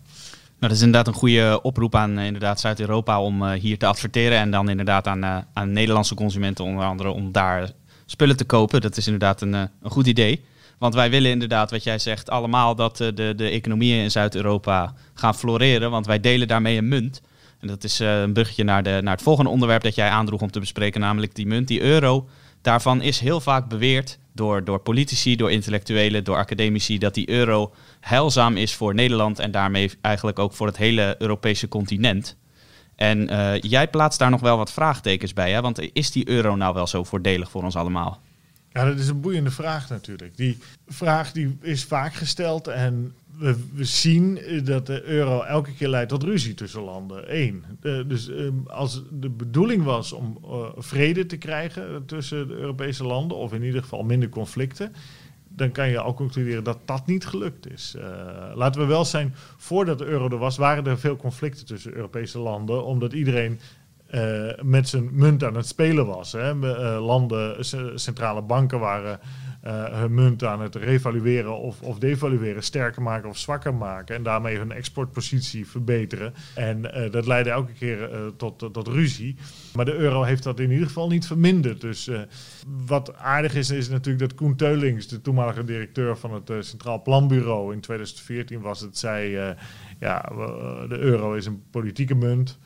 [0.58, 4.38] dat is inderdaad een goede oproep aan inderdaad Zuid-Europa om hier te adverteren.
[4.38, 7.70] En dan inderdaad aan, aan Nederlandse consumenten onder andere om daar
[8.06, 8.80] spullen te kopen.
[8.80, 10.44] Dat is inderdaad een, een goed idee.
[10.78, 15.34] Want wij willen inderdaad, wat jij zegt, allemaal dat de, de economieën in Zuid-Europa gaan
[15.34, 15.90] floreren.
[15.90, 17.20] Want wij delen daarmee een munt.
[17.62, 20.40] En dat is uh, een bruggetje naar, de, naar het volgende onderwerp dat jij aandroeg
[20.40, 22.28] om te bespreken, namelijk die munt, die euro.
[22.60, 27.74] Daarvan is heel vaak beweerd door, door politici, door intellectuelen, door academici, dat die euro
[28.00, 32.36] heilzaam is voor Nederland en daarmee eigenlijk ook voor het hele Europese continent.
[32.96, 35.60] En uh, jij plaatst daar nog wel wat vraagtekens bij, hè?
[35.60, 38.20] want is die euro nou wel zo voordelig voor ons allemaal?
[38.72, 40.36] Ja, dat is een boeiende vraag natuurlijk.
[40.36, 46.08] Die vraag die is vaak gesteld en we, zien dat de euro elke keer leidt
[46.08, 47.40] tot ruzie tussen landen.
[47.40, 47.64] Eén.
[48.06, 53.36] dus um, als de bedoeling was om uh, vrede te krijgen tussen de Europese landen,
[53.36, 54.92] of in ieder geval minder conflicten,
[55.48, 57.94] dan kan je al concluderen dat dat niet gelukt is.
[57.98, 58.04] Uh,
[58.54, 62.38] laten we wel zijn, voordat de euro er was, waren er veel conflicten tussen Europese
[62.38, 63.60] landen, omdat iedereen
[64.62, 66.32] met zijn munt aan het spelen was.
[66.32, 66.54] Hè.
[66.98, 67.64] Landen,
[68.00, 69.20] centrale banken waren
[69.70, 74.16] hun munt aan het revalueren of, of devalueren, sterker maken of zwakker maken.
[74.16, 76.34] En daarmee hun exportpositie verbeteren.
[76.54, 79.36] En dat leidde elke keer tot, tot, tot, ruzie.
[79.74, 81.80] Maar de euro heeft dat in ieder geval niet verminderd.
[81.80, 82.10] Dus
[82.86, 87.72] wat aardig is, is natuurlijk dat Koen Teulings, de toenmalige directeur van het Centraal Planbureau
[87.72, 89.54] in 2014 was het, zei
[89.98, 90.20] ja,
[90.88, 92.58] de euro is een politieke munt.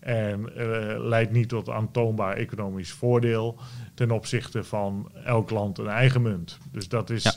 [0.00, 3.58] En uh, leidt niet tot aantoonbaar economisch voordeel
[3.94, 6.58] ten opzichte van elk land een eigen munt.
[6.72, 7.22] Dus dat is.
[7.22, 7.32] Ja.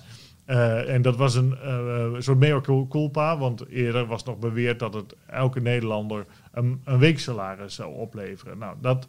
[0.48, 4.94] Uh, en dat was een uh, soort mea culpa, want eerder was nog beweerd dat
[4.94, 8.58] het elke Nederlander een, een weeksalaris zou opleveren.
[8.58, 9.08] Nou, dat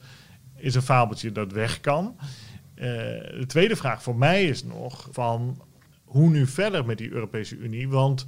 [0.57, 2.17] is een fabeltje dat weg kan.
[2.75, 5.63] de tweede vraag voor mij is nog van
[6.05, 8.27] hoe nu verder met die Europese Unie, want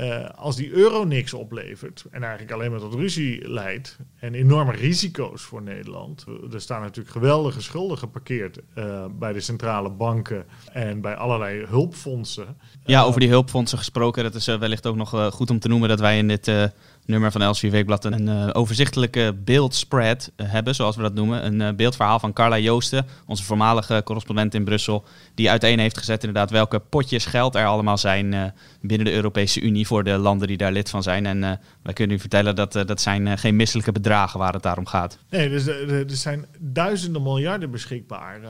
[0.00, 4.72] uh, als die euro niks oplevert en eigenlijk alleen maar tot ruzie leidt en enorme
[4.72, 6.26] risico's voor Nederland.
[6.52, 12.56] Er staan natuurlijk geweldige schulden geparkeerd uh, bij de centrale banken en bij allerlei hulpfondsen.
[12.84, 16.00] Ja, over die hulpfondsen gesproken, dat is wellicht ook nog goed om te noemen dat
[16.00, 16.72] wij in dit
[17.10, 21.46] nummer van LCV Weekblad een uh, overzichtelijke beeldspread uh, hebben, zoals we dat noemen.
[21.46, 26.24] Een uh, beeldverhaal van Carla Joosten, onze voormalige correspondent in Brussel, die uiteen heeft gezet
[26.24, 30.56] inderdaad welke potjes geld er allemaal zijn binnen de Europese Unie voor de landen die
[30.56, 31.26] daar lid van zijn.
[31.26, 31.40] En
[31.82, 35.18] wij kunnen u vertellen dat dat zijn geen misselijke bedragen waar het daarom gaat.
[35.30, 38.40] Nee, dus er zijn duizenden miljarden beschikbaar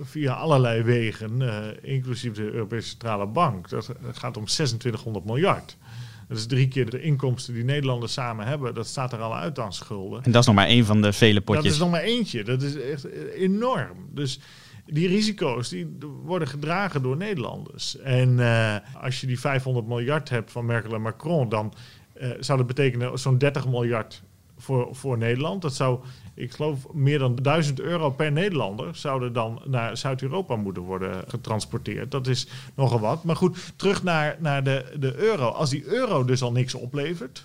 [0.00, 1.42] via allerlei wegen,
[1.82, 3.68] inclusief de Europese Centrale Bank.
[3.68, 5.76] Dat gaat om 2600 miljard.
[6.28, 8.74] Dat is drie keer de inkomsten die Nederlanders samen hebben.
[8.74, 10.22] Dat staat er al uit aan schulden.
[10.22, 11.64] En dat is nog maar één van de vele potjes.
[11.64, 12.44] Dat is nog maar eentje.
[12.44, 14.08] Dat is echt enorm.
[14.14, 14.40] Dus
[14.86, 17.98] die risico's die worden gedragen door Nederlanders.
[17.98, 21.72] En uh, als je die 500 miljard hebt van Merkel en Macron, dan
[22.20, 24.22] uh, zou dat betekenen zo'n 30 miljard
[24.58, 25.62] voor, voor Nederland.
[25.62, 26.00] Dat zou,
[26.34, 32.10] ik geloof, meer dan 1000 euro per Nederlander zouden dan naar Zuid-Europa moeten worden getransporteerd.
[32.10, 33.24] Dat is nogal wat.
[33.24, 35.48] Maar goed, terug naar, naar de, de euro.
[35.48, 37.44] Als die euro dus al niks oplevert,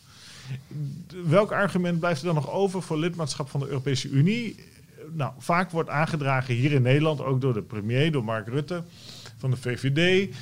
[1.26, 4.56] welk argument blijft er dan nog over voor lidmaatschap van de Europese Unie?
[5.12, 8.84] Nou, vaak wordt aangedragen hier in Nederland, ook door de premier, door Mark Rutte
[9.38, 10.36] van de VVD,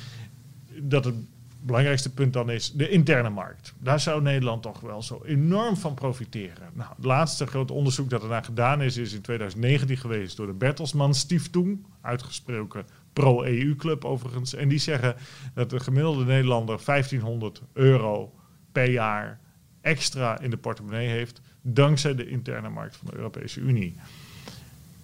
[0.78, 1.14] dat het
[1.62, 3.74] belangrijkste punt dan is de interne markt.
[3.78, 6.70] Daar zou Nederland toch wel zo enorm van profiteren.
[6.72, 10.46] Nou, het laatste grote onderzoek dat er naar gedaan is, is in 2019 geweest door
[10.46, 14.54] de Bertelsmann Stiftung, uitgesproken pro-EU-club overigens.
[14.54, 15.16] En die zeggen
[15.54, 18.34] dat de gemiddelde Nederlander 1500 euro
[18.72, 19.40] per jaar
[19.80, 23.96] extra in de portemonnee heeft, dankzij de interne markt van de Europese Unie.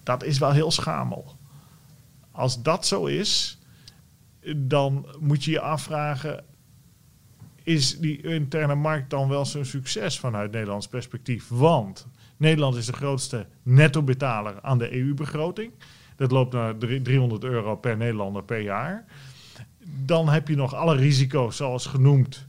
[0.03, 1.37] Dat is wel heel schamel.
[2.31, 3.59] Als dat zo is,
[4.55, 6.43] dan moet je je afvragen:
[7.69, 11.47] is die interne markt dan wel zo'n succes vanuit Nederlands perspectief?
[11.47, 15.71] Want Nederland is de grootste netto-betaler aan de EU-begroting.
[16.15, 19.05] Dat loopt naar 300 euro per Nederlander per jaar.
[20.05, 22.47] Dan heb je nog alle risico's, zoals genoemd,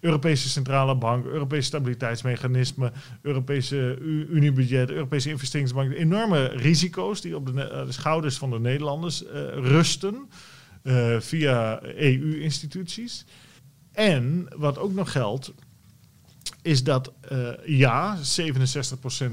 [0.00, 3.98] Europese Centrale Bank, Europese Stabiliteitsmechanisme, Europese
[4.30, 5.92] Uniebudget, Europese Investeringsbank.
[5.92, 7.52] Enorme risico's die op de,
[7.86, 9.22] de schouders van de Nederlanders
[9.54, 10.28] rusten
[11.18, 13.24] via EU-instituties.
[13.92, 15.52] En wat ook nog geldt,
[16.62, 18.20] is dat uh, ja, 67%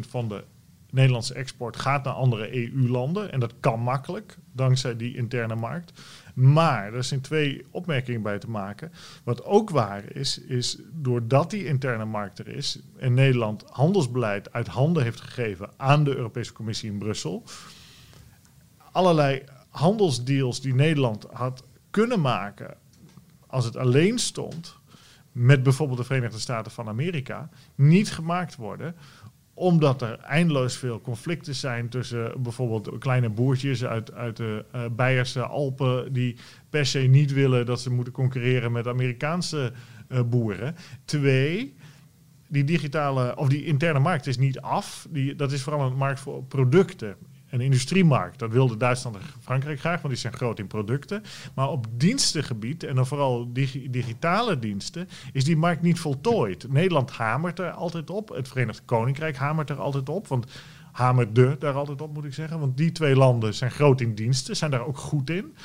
[0.10, 0.44] van de
[0.92, 3.32] Nederlandse export gaat naar andere EU-landen.
[3.32, 6.02] En dat kan makkelijk, dankzij die interne markt.
[6.34, 8.92] Maar er zijn twee opmerkingen bij te maken.
[9.24, 14.68] Wat ook waar is, is doordat die interne markt er is en Nederland handelsbeleid uit
[14.68, 17.44] handen heeft gegeven aan de Europese Commissie in Brussel,
[18.92, 22.78] allerlei handelsdeals die Nederland had kunnen maken
[23.50, 24.78] als het alleen stond,
[25.32, 28.96] met bijvoorbeeld de Verenigde Staten van Amerika, niet gemaakt worden
[29.60, 35.42] omdat er eindeloos veel conflicten zijn tussen bijvoorbeeld kleine boertjes uit, uit de uh, Beierse
[35.42, 36.36] Alpen, die
[36.70, 39.72] per se niet willen dat ze moeten concurreren met Amerikaanse
[40.10, 40.76] uh, boeren.
[41.06, 41.76] Twee,
[42.48, 45.08] die digitale of die interne markt is niet af.
[45.10, 47.16] Die, dat is vooral een markt voor producten
[47.50, 48.40] een industriemarkt.
[48.40, 51.24] Dat wilde Duitsland en Frankrijk graag, want die zijn groot in producten.
[51.54, 53.54] Maar op dienstengebied, en dan vooral
[53.90, 56.72] digitale diensten, is die markt niet voltooid.
[56.72, 58.30] Nederland hamert er altijd op.
[58.30, 60.28] Het Verenigd Koninkrijk hamert er altijd op.
[60.28, 60.46] Want
[60.92, 62.60] hamerde daar altijd op, moet ik zeggen.
[62.60, 65.56] Want die twee landen zijn groot in diensten, zijn daar ook goed in.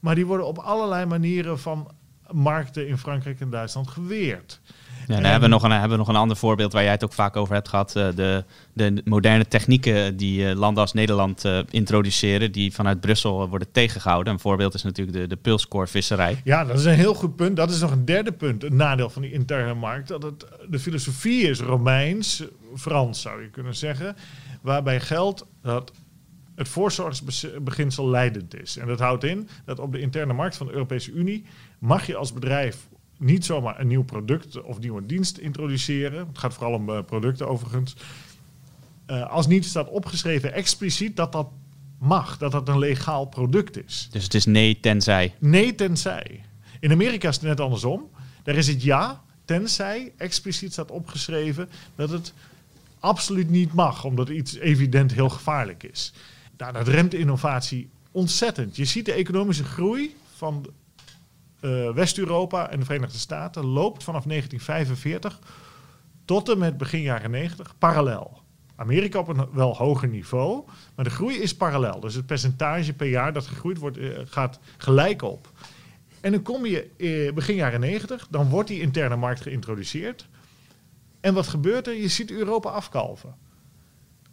[0.00, 1.90] Maar die worden op allerlei manieren van
[2.30, 4.60] markten in Frankrijk en Duitsland geweerd.
[5.06, 7.04] Ja, dan hebben we, nog een, hebben we nog een ander voorbeeld waar jij het
[7.04, 7.96] ook vaak over hebt gehad.
[7.96, 13.48] Eh, de, de moderne technieken die eh, landen als Nederland uh, introduceren, die vanuit Brussel
[13.48, 14.32] worden tegengehouden.
[14.32, 16.40] Een voorbeeld is natuurlijk de, de pulscore-visserij.
[16.44, 17.56] Ja, dat is een heel goed punt.
[17.56, 20.08] Dat is nog een derde punt, een nadeel van die interne markt.
[20.08, 22.44] Dat het, de filosofie is Romeins,
[22.76, 24.16] Frans zou je kunnen zeggen.
[24.60, 25.92] Waarbij geldt dat
[26.54, 28.76] het voorzorgsbeginsel leidend is.
[28.76, 31.44] En dat houdt in dat op de interne markt van de Europese Unie
[31.78, 32.76] mag je als bedrijf
[33.16, 36.26] niet zomaar een nieuw product of nieuwe dienst introduceren.
[36.26, 37.96] Het gaat vooral om uh, producten overigens.
[39.06, 41.48] Uh, als niet staat opgeschreven expliciet dat dat
[41.98, 44.08] mag, dat dat een legaal product is.
[44.10, 45.34] Dus het is nee tenzij?
[45.38, 46.44] Nee tenzij.
[46.80, 48.10] In Amerika is het net andersom.
[48.42, 52.32] Daar is het ja, tenzij expliciet staat opgeschreven dat het
[52.98, 56.12] absoluut niet mag, omdat iets evident heel gevaarlijk is.
[56.56, 58.76] Nou, dat remt innovatie ontzettend.
[58.76, 60.66] Je ziet de economische groei van
[61.64, 65.38] uh, West-Europa en de Verenigde Staten loopt vanaf 1945
[66.24, 68.42] tot en met begin jaren 90 parallel.
[68.76, 72.00] Amerika op een wel hoger niveau, maar de groei is parallel.
[72.00, 75.52] Dus het percentage per jaar dat gegroeid wordt, uh, gaat gelijk op.
[76.20, 80.28] En dan kom je uh, begin jaren 90, dan wordt die interne markt geïntroduceerd.
[81.20, 81.94] En wat gebeurt er?
[81.94, 83.34] Je ziet Europa afkalven.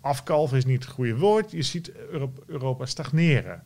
[0.02, 1.52] Afkalven is niet het goede woord.
[1.52, 1.92] Je ziet
[2.48, 3.64] Europa stagneren.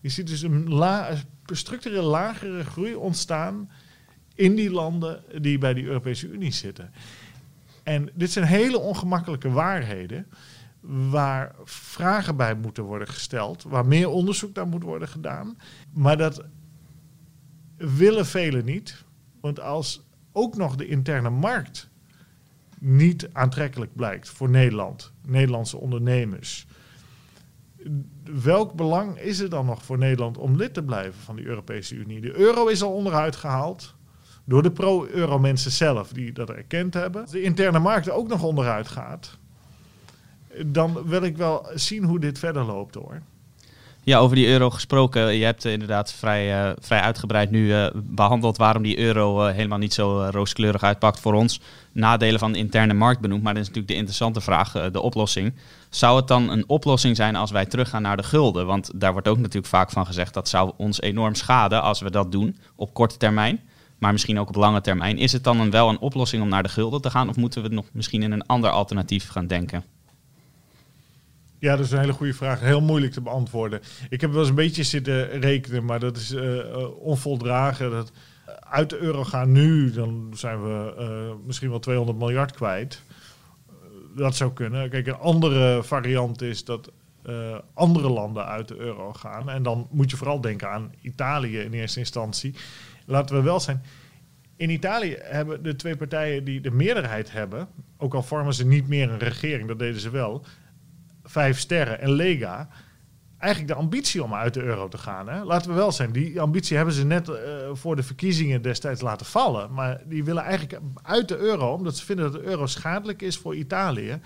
[0.00, 1.10] Je ziet dus een la
[1.44, 3.70] structureel lagere groei ontstaan
[4.34, 6.92] in die landen die bij de Europese Unie zitten.
[7.82, 10.26] En dit zijn hele ongemakkelijke waarheden
[11.10, 15.58] waar vragen bij moeten worden gesteld, waar meer onderzoek naar moet worden gedaan.
[15.92, 16.44] Maar dat
[17.76, 19.04] willen velen niet,
[19.40, 20.02] want als
[20.32, 21.88] ook nog de interne markt
[22.78, 26.66] niet aantrekkelijk blijkt voor Nederland, Nederlandse ondernemers,
[28.42, 31.94] welk belang is er dan nog voor Nederland om lid te blijven van de Europese
[31.94, 32.20] Unie?
[32.20, 33.94] De euro is al onderuit gehaald
[34.44, 37.22] door de pro-euro mensen zelf die dat erkend hebben.
[37.22, 39.38] Als de interne markt ook nog onderuit gaat,
[40.66, 43.20] dan wil ik wel zien hoe dit verder loopt hoor.
[44.04, 45.34] Ja, over die euro gesproken.
[45.34, 49.94] Je hebt inderdaad vrij, uh, vrij uitgebreid nu uh, behandeld waarom die euro helemaal niet
[49.94, 51.60] zo rooskleurig uitpakt voor ons.
[51.92, 53.42] Nadelen van de interne markt benoemd.
[53.42, 55.54] Maar dat is natuurlijk de interessante vraag, de oplossing.
[55.90, 58.66] Zou het dan een oplossing zijn als wij teruggaan naar de gulden?
[58.66, 62.10] Want daar wordt ook natuurlijk vaak van gezegd dat zou ons enorm schaden als we
[62.10, 63.60] dat doen op korte termijn.
[63.98, 65.18] Maar misschien ook op lange termijn.
[65.18, 67.28] Is het dan wel een oplossing om naar de gulden te gaan?
[67.28, 69.93] Of moeten we nog misschien in een ander alternatief gaan denken?
[71.58, 72.60] Ja, dat is een hele goede vraag.
[72.60, 73.80] Heel moeilijk te beantwoorden.
[74.08, 77.90] Ik heb wel eens een beetje zitten rekenen, maar dat is uh, onvoldragen.
[77.90, 78.12] Dat
[78.60, 83.02] uit de euro gaan nu, dan zijn we misschien wel 200 miljard kwijt.
[84.16, 84.90] dat zou kunnen.
[84.90, 86.90] Kijk, een andere variant is dat
[87.74, 89.50] andere landen uit de euro gaan.
[89.50, 92.54] En dan moet je vooral denken aan Italië in eerste instantie.
[93.06, 93.82] Laten we wel zijn.
[94.56, 98.88] In Italië hebben de twee partijen die de meerderheid hebben, ook al vormen ze niet
[98.88, 100.44] meer een regering, dat deden ze wel,
[101.24, 102.68] vijf sterren en Lega
[103.44, 105.28] eigenlijk de ambitie om uit de euro te gaan.
[105.28, 105.44] Hè?
[105.44, 107.36] Laten we wel zijn, die ambitie hebben ze net uh,
[107.72, 109.72] voor de verkiezingen destijds laten vallen.
[109.72, 113.38] Maar die willen eigenlijk uit de euro, omdat ze vinden dat de euro schadelijk is
[113.38, 114.20] voor Italië.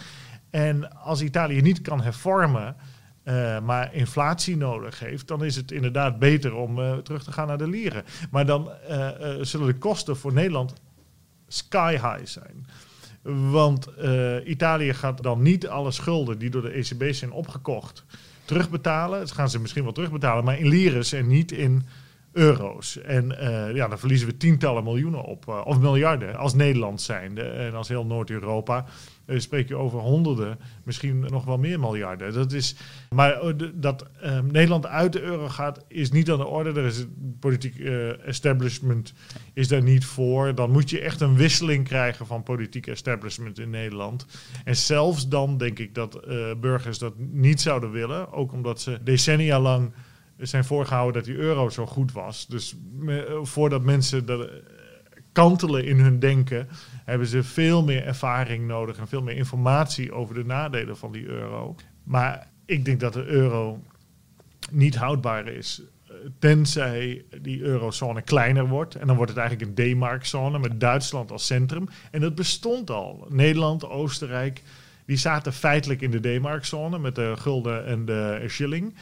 [0.51, 2.77] En als Italië niet kan hervormen,
[3.25, 7.47] uh, maar inflatie nodig heeft, dan is het inderdaad beter om uh, terug te gaan
[7.47, 8.05] naar de lieren.
[8.31, 8.71] Maar dan
[9.41, 10.73] zullen de kosten voor Nederland
[11.49, 12.67] sky high zijn.
[13.51, 18.05] Want uh, Italië gaat dan niet alle schulden die door de ECB zijn opgekocht
[18.45, 19.19] terugbetalen.
[19.19, 21.87] Dat gaan ze misschien wel terugbetalen, maar in lires en niet in
[22.33, 22.99] euro's.
[22.99, 27.43] En uh, ja, dan verliezen we tientallen miljoenen op, uh, of miljarden als Nederland zijnde
[27.43, 28.85] en als heel Noord-Europa.
[29.29, 32.33] Uh, spreek je over honderden, misschien nog wel meer miljarden.
[32.33, 32.75] Dat is,
[33.15, 33.41] maar
[33.75, 36.81] dat ehm, Nederland uit de euro gaat, is niet aan de orde.
[36.81, 37.09] Er is het
[37.41, 37.79] politiek
[38.25, 39.13] establishment
[39.53, 40.55] is daar niet voor.
[40.55, 44.27] Dan moet je echt een wisseling krijgen van politiek establishment in Nederland.
[44.65, 46.21] En zelfs dan denk ik dat
[46.61, 48.33] burgers dat niet zouden willen.
[48.33, 49.93] Ook omdat ze decennia lang
[50.47, 52.47] zijn voorgehouden dat die euro zo goed was.
[52.47, 52.77] Dus
[53.43, 54.53] voordat mensen dat eh,
[55.33, 56.69] kantelen in hun denken,
[57.09, 61.27] hebben ze veel meer ervaring nodig en veel meer informatie over de nadelen van die
[61.27, 61.75] euro.
[62.05, 63.83] Maar ik denk dat de euro
[64.71, 65.83] niet houdbaar is.
[66.09, 68.95] Eh, tenzij die eurozone kleiner wordt.
[68.95, 71.89] En dan wordt het eigenlijk een D-markzone met Duitsland als centrum.
[72.11, 73.27] En dat bestond al.
[73.29, 74.63] Nederland, Oostenrijk,
[75.07, 78.95] die zaten feitelijk in de D-markzone met de gulden en de shilling.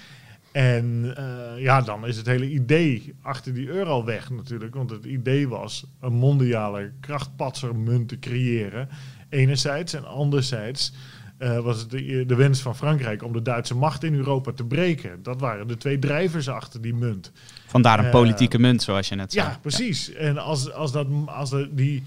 [0.56, 4.74] En uh, ja, dan is het hele idee achter die euro weg natuurlijk.
[4.74, 8.88] Want het idee was een mondiale krachtpatsermunt te creëren.
[9.28, 10.92] Enerzijds en anderzijds
[11.38, 14.64] uh, was het de, de, wens van Frankrijk om de Duitse macht in Europa te
[14.64, 15.22] breken.
[15.22, 17.32] Dat waren de twee drijvers achter die munt.
[17.66, 19.46] Vandaar een uh, politieke munt, zoals je net zei.
[19.46, 20.06] Ja, precies.
[20.06, 20.14] Ja.
[20.14, 22.02] En als, als, dat, als de, die...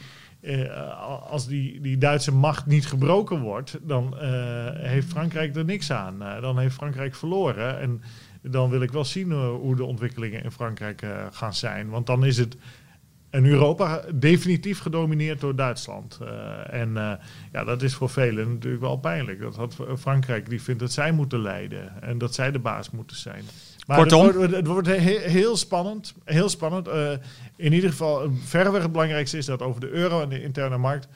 [1.30, 4.16] als die, die Duitse macht niet gebroken wordt, dan
[4.74, 6.20] heeft Frankrijk er niks aan.
[6.42, 7.80] dan heeft Frankrijk verloren.
[7.80, 8.02] En
[8.42, 11.90] dan wil ik wel zien uh, hoe de ontwikkelingen in Frankrijk uh, gaan zijn.
[11.90, 12.56] Want dan is het
[13.32, 16.20] in Europa definitief gedomineerd door Duitsland.
[16.22, 17.20] Uh, en
[17.52, 19.42] ja, dat is voor velen natuurlijk wel pijnlijk.
[19.42, 23.18] Dat had Frankrijk die vindt dat zij moeten leiden en dat zij de baas moeten
[23.18, 23.44] zijn.
[23.88, 24.26] Maar Kortom.
[24.26, 26.14] Het wordt, het wordt he heel spannend.
[26.24, 26.88] Heel spannend.
[27.56, 31.08] in ieder geval, verreweg het belangrijkste is dat over de euro en de interne markt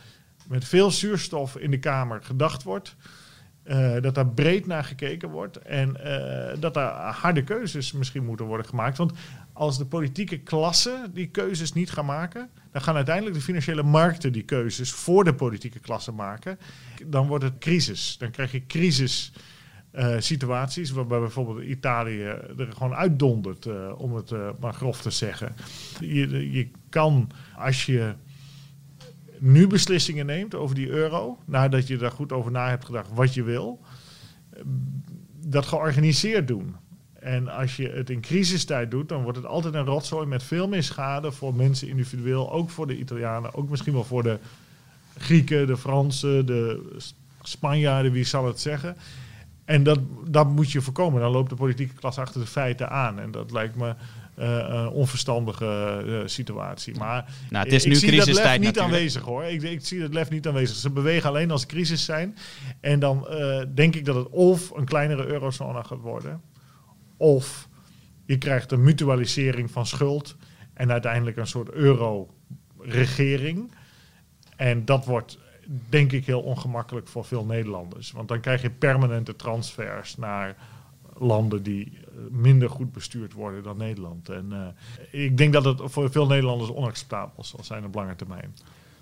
[0.47, 2.95] met veel zuurstof in de Kamer gedacht wordt.
[3.65, 8.45] Uh, dat daar breed naar gekeken wordt en uh, dat daar harde keuzes misschien moeten
[8.45, 8.97] worden gemaakt.
[8.97, 9.13] Want
[9.53, 14.31] als de politieke klasse die keuzes niet gaan maken, dan gaan uiteindelijk de financiële markten
[14.31, 16.59] die keuzes voor de politieke klasse maken.
[17.05, 18.17] Dan wordt het crisis.
[18.17, 22.23] Dan krijg je crisissituaties uh, waarbij bijvoorbeeld Italië
[22.57, 25.55] er gewoon uitdondert, om het maar grof te zeggen.
[25.99, 28.13] Je, je kan als je
[29.43, 33.33] nu beslissingen neemt over die euro, nadat je daar goed over na hebt gedacht wat
[33.33, 33.79] je wil,
[35.45, 36.75] dat georganiseerd doen.
[37.13, 40.67] En als je het in crisistijd doet, dan wordt het altijd een rotzooi met veel
[40.67, 44.39] meer schade voor mensen individueel, ook voor de Italianen, ook misschien wel voor de
[45.17, 46.89] Grieken, de Fransen, de
[47.41, 48.95] Spanjaarden, wie zal het zeggen.
[49.65, 51.21] En dat, dat moet je voorkomen.
[51.21, 53.19] Dan loopt de politieke klas achter de feiten aan.
[53.19, 53.93] En dat lijkt me
[54.39, 56.97] uh, onverstandige uh, situatie.
[56.97, 58.95] Maar nou, het is nu crisistijd niet natuurlijk.
[58.95, 59.43] aanwezig hoor.
[59.43, 60.75] Ik, ik, zie dat lef niet aanwezig.
[60.75, 62.37] Ze bewegen alleen als crisis zijn.
[62.79, 63.27] En dan
[63.73, 66.41] denk ik dat het of een kleinere eurozone gaat worden,
[67.17, 67.67] of
[68.25, 70.35] je krijgt een mutualisering van schuld
[70.73, 73.71] en uiteindelijk een soort euro-regering.
[74.55, 75.37] En dat wordt
[75.89, 78.11] denk ik heel ongemakkelijk voor veel Nederlanders.
[78.11, 80.55] Want dan krijg je permanente transfers naar
[81.17, 81.97] landen die
[82.29, 84.29] minder goed bestuurd worden dan Nederland.
[84.29, 88.55] En uh, ik denk dat het voor veel Nederlanders onacceptabel zal zijn op lange termijn.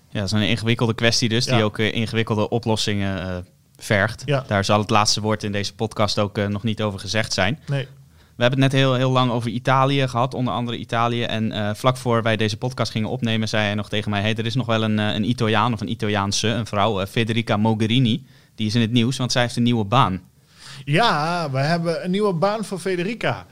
[0.08, 3.36] Ja, dat is een ingewikkelde kwestie dus, die ook uh, ingewikkelde oplossingen uh,
[3.76, 4.22] vergt.
[4.24, 4.44] Ja.
[4.46, 7.58] Daar zal het laatste woord in deze podcast ook nog niet over gezegd zijn.
[7.66, 7.86] Nee.
[8.36, 11.22] We hebben het net heel, heel lang over Italië gehad, onder andere Italië.
[11.22, 14.20] En vlak voor wij deze podcast gingen opnemen, zei hij nog tegen mij...
[14.20, 18.24] Hey, er is nog wel een, een Italiaan of een Italiaanse, een vrouw, Federica Mogherini.
[18.54, 20.20] Die is in het nieuws, want zij heeft een nieuwe baan.
[20.84, 23.46] Ja, we hebben een nieuwe baan voor Federica.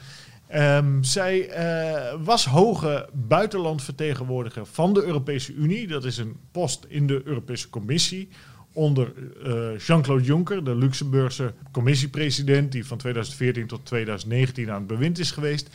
[0.55, 5.87] Um, zij uh, was hoge buitenlandvertegenwoordiger van de Europese Unie.
[5.87, 8.29] Dat is een post in de Europese Commissie
[8.73, 9.13] onder
[9.47, 15.31] uh, Jean-Claude Juncker, de Luxemburgse commissiepresident, die van 2014 tot 2019 aan het bewind is
[15.31, 15.69] geweest.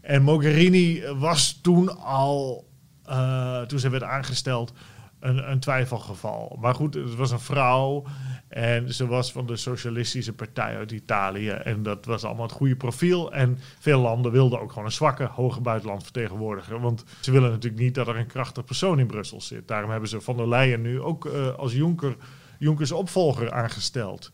[0.00, 2.68] En Mogherini was toen al,
[3.08, 4.72] uh, toen ze werd aangesteld,
[5.20, 6.58] een, een twijfelgeval.
[6.60, 8.04] Maar goed, het was een vrouw
[8.52, 11.48] en ze was van de Socialistische Partij uit Italië.
[11.48, 13.32] En dat was allemaal het goede profiel.
[13.32, 16.80] En veel landen wilden ook gewoon een zwakke, hoge buitenlandvertegenwoordiger.
[16.80, 19.68] Want ze willen natuurlijk niet dat er een krachtig persoon in Brussel zit.
[19.68, 22.16] Daarom hebben ze van der Leyen nu ook uh, als Juncker,
[22.58, 24.30] Junckers opvolger aangesteld.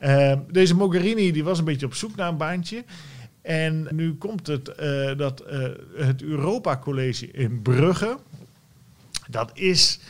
[0.00, 2.84] Uh, deze Mogherini die was een beetje op zoek naar een baantje.
[3.42, 5.44] En nu komt het uh, dat
[5.96, 8.18] het Europa College in Brugge.
[9.28, 10.00] Dat is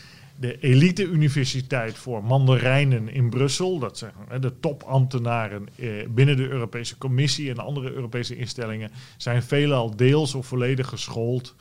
[0.41, 3.79] de elite-universiteit voor mandarijnen in Brussel.
[3.79, 5.69] Dat zijn de topambtenaren
[6.09, 8.91] binnen de Europese Commissie en andere Europese instellingen.
[9.17, 11.55] Zijn veelal deels of volledig geschoold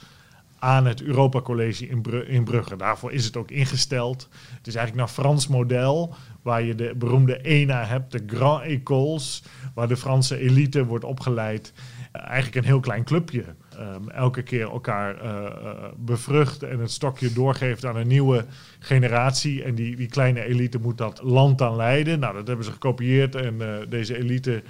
[0.59, 2.75] aan het Europa College in, in Brugge.
[2.75, 4.29] Daarvoor is het ook ingesteld.
[4.57, 9.43] Het is eigenlijk naar Frans model, waar je de beroemde ENA hebt, de Grand Écoles,
[9.73, 11.73] waar de Franse elite wordt opgeleid.
[11.75, 13.43] Uh, eigenlijk een heel klein clubje.
[13.79, 18.45] Um, elke keer elkaar uh, uh, bevrucht en het stokje doorgeeft aan een nieuwe
[18.79, 19.63] generatie.
[19.63, 22.19] En die, die kleine elite moet dat land dan leiden.
[22.19, 23.35] Nou, dat hebben ze gekopieerd.
[23.35, 24.63] En deze elite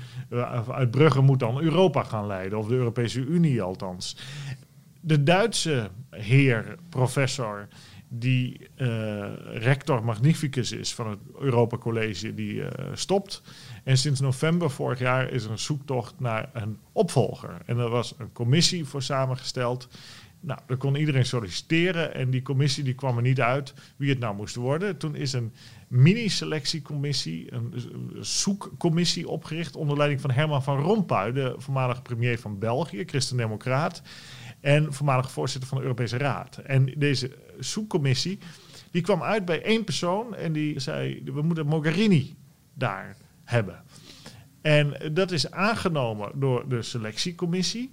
[0.71, 4.15] uit Brugge moet dan Europa gaan leiden, of de Europese Unie althans
[5.07, 7.67] de Duitse heer, professor,
[8.07, 13.41] die uh, rector magnificus is van het Europa College, die uh, stopt.
[13.83, 17.57] En sinds november vorig jaar is er een zoektocht naar een opvolger.
[17.65, 19.87] En er was een commissie voor samengesteld.
[20.39, 24.19] Nou, daar kon iedereen solliciteren en die commissie die kwam er niet uit wie het
[24.19, 24.97] nou moest worden.
[24.97, 25.53] Toen is een
[25.87, 27.73] mini-selectiecommissie, een
[28.19, 34.01] zoekcommissie opgericht onder leiding van Herman van Rompuy, de voormalige premier van België, christendemocraat
[34.59, 36.57] en voormalig voorzitter van de Europese Raad.
[36.57, 38.39] En deze zoekcommissie
[38.91, 42.35] die kwam uit bij één persoon en die zei: we moeten Mogherini
[42.73, 43.83] daar hebben.
[44.61, 47.91] En dat is aangenomen door de selectiecommissie.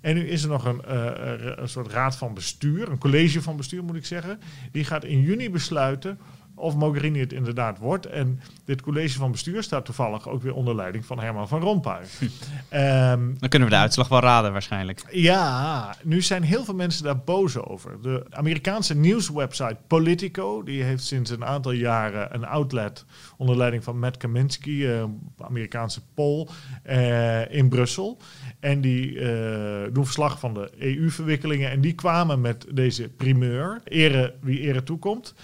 [0.00, 3.56] En nu is er nog een, uh, een soort raad van bestuur, een college van
[3.56, 4.40] bestuur moet ik zeggen.
[4.72, 6.18] Die gaat in juni besluiten
[6.56, 8.06] of Mogherini het inderdaad wordt.
[8.06, 12.00] En dit college van bestuur staat toevallig ook weer onder leiding van Herman van Rompuy.
[12.20, 15.04] um, Dan kunnen we de uitslag wel raden waarschijnlijk.
[15.10, 18.02] Ja, nu zijn heel veel mensen daar boos over.
[18.02, 23.04] De Amerikaanse nieuwswebsite Politico, die heeft sinds een aantal jaren een outlet
[23.36, 25.04] onder leiding van Matt Kaminsky, uh,
[25.38, 26.48] Amerikaanse Pool,
[26.86, 28.18] uh, in Brussel.
[28.60, 31.70] En die uh, doen verslag van de EU-verwikkelingen.
[31.70, 35.34] En die kwamen met deze primeur, ere wie ere toekomt.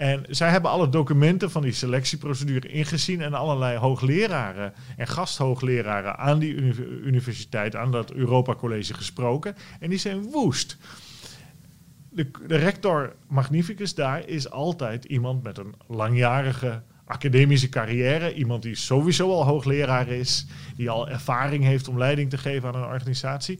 [0.00, 6.38] En zij hebben alle documenten van die selectieprocedure ingezien en allerlei hoogleraren en gasthoogleraren aan
[6.38, 6.54] die
[7.02, 9.56] universiteit, aan dat Europa College gesproken.
[9.80, 10.76] En die zijn woest.
[12.10, 18.34] De, de rector magnificus daar is altijd iemand met een langjarige academische carrière.
[18.34, 20.46] Iemand die sowieso al hoogleraar is,
[20.76, 23.58] die al ervaring heeft om leiding te geven aan een organisatie.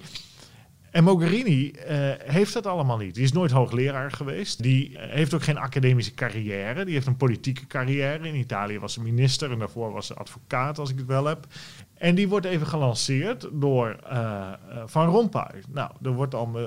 [0.91, 1.83] En Mogherini uh,
[2.19, 3.15] heeft dat allemaal niet.
[3.15, 4.63] Die is nooit hoogleraar geweest.
[4.63, 6.85] Die uh, heeft ook geen academische carrière.
[6.85, 8.29] Die heeft een politieke carrière.
[8.29, 11.47] In Italië was ze minister en daarvoor was ze advocaat, als ik het wel heb.
[11.95, 14.53] En die wordt even gelanceerd door uh,
[14.87, 15.63] Van Rompuy.
[15.69, 16.59] Nou, er wordt al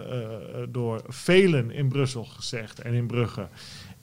[0.69, 3.47] door velen in Brussel gezegd en in Brugge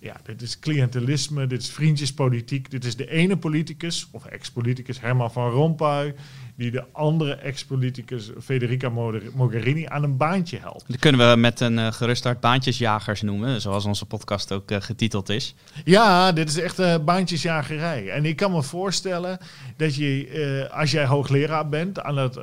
[0.00, 2.70] ja, dit is cliëntelisme, dit is vriendjespolitiek.
[2.70, 6.14] Dit is de ene politicus, of ex-politicus Herman van Rompuy,
[6.60, 8.88] die de andere ex-politicus Federica
[9.34, 10.84] Mogherini aan een baantje helpt.
[10.86, 14.80] Dat kunnen we met een uh, gerust hart baantjesjagers noemen, zoals onze podcast ook uh,
[14.80, 15.54] getiteld is.
[15.84, 18.10] Ja, dit is echt uh, baantjesjagerij.
[18.10, 19.38] En ik kan me voorstellen
[19.76, 22.36] dat je, als jij hoogleraar bent aan het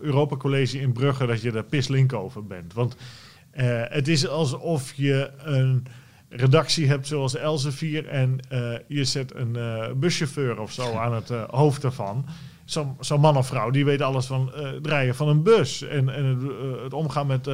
[0.00, 2.72] Europa College in Brugge, dat je daar pislink over bent.
[2.72, 2.96] Want
[3.88, 5.86] het is alsof je een
[6.28, 8.38] redactie hebt zoals Elsevier en
[8.86, 9.56] je zet een
[9.96, 12.24] buschauffeur of zo aan het hoofd ervan.
[12.70, 16.08] Zo'n zo man of vrouw die weet alles van het rijden van een bus en,
[16.08, 16.42] en het,
[16.82, 17.48] het, omgaan met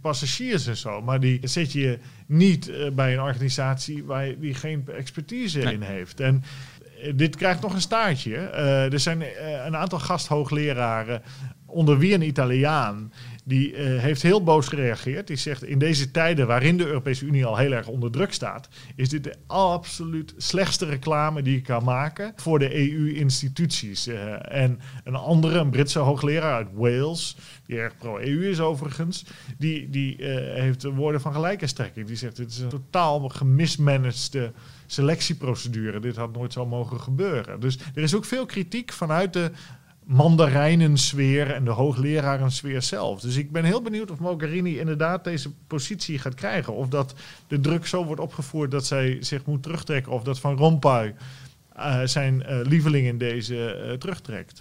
[0.00, 1.02] passagiers en zo.
[1.02, 5.74] Maar die zet je niet bij een organisatie waar die geen expertise nee.
[5.74, 6.20] in heeft.
[6.20, 6.44] En
[7.14, 8.36] dit krijgt nog een staartje.
[8.92, 9.22] er zijn
[9.66, 11.22] een aantal gasthoogleraren,
[11.66, 13.12] onder wie een Italiaan,
[13.48, 15.26] die uh, heeft heel boos gereageerd.
[15.26, 18.68] Die zegt, in deze tijden waarin de Europese Unie al heel erg onder druk staat,
[18.96, 24.08] is dit de absoluut slechtste reclame die je kan maken voor de EU-instituties.
[24.08, 27.36] Uh, en een andere, een Britse hoogleraar uit Wales,
[27.66, 29.24] die erg pro-EU is overigens,
[29.58, 30.26] die, die uh,
[30.60, 32.06] heeft woorden van gelijke strekking.
[32.06, 34.52] Die zegt, dit is een totaal gemismanaged
[34.86, 36.00] selectieprocedure.
[36.00, 37.60] Dit had nooit zo mogen gebeuren.
[37.60, 39.50] Dus er is ook veel kritiek vanuit de
[40.08, 43.20] mandarijnensfeer en de hooglerarensfeer zelf.
[43.20, 46.74] Dus ik ben heel benieuwd of Mogherini inderdaad deze positie gaat krijgen.
[46.74, 47.14] Of dat
[47.48, 50.12] de druk zo wordt opgevoerd dat zij zich moet terugtrekken.
[50.12, 51.14] Of dat Van Rompuy
[51.76, 54.60] uh, zijn uh, lieveling in deze uh, terugtrekt.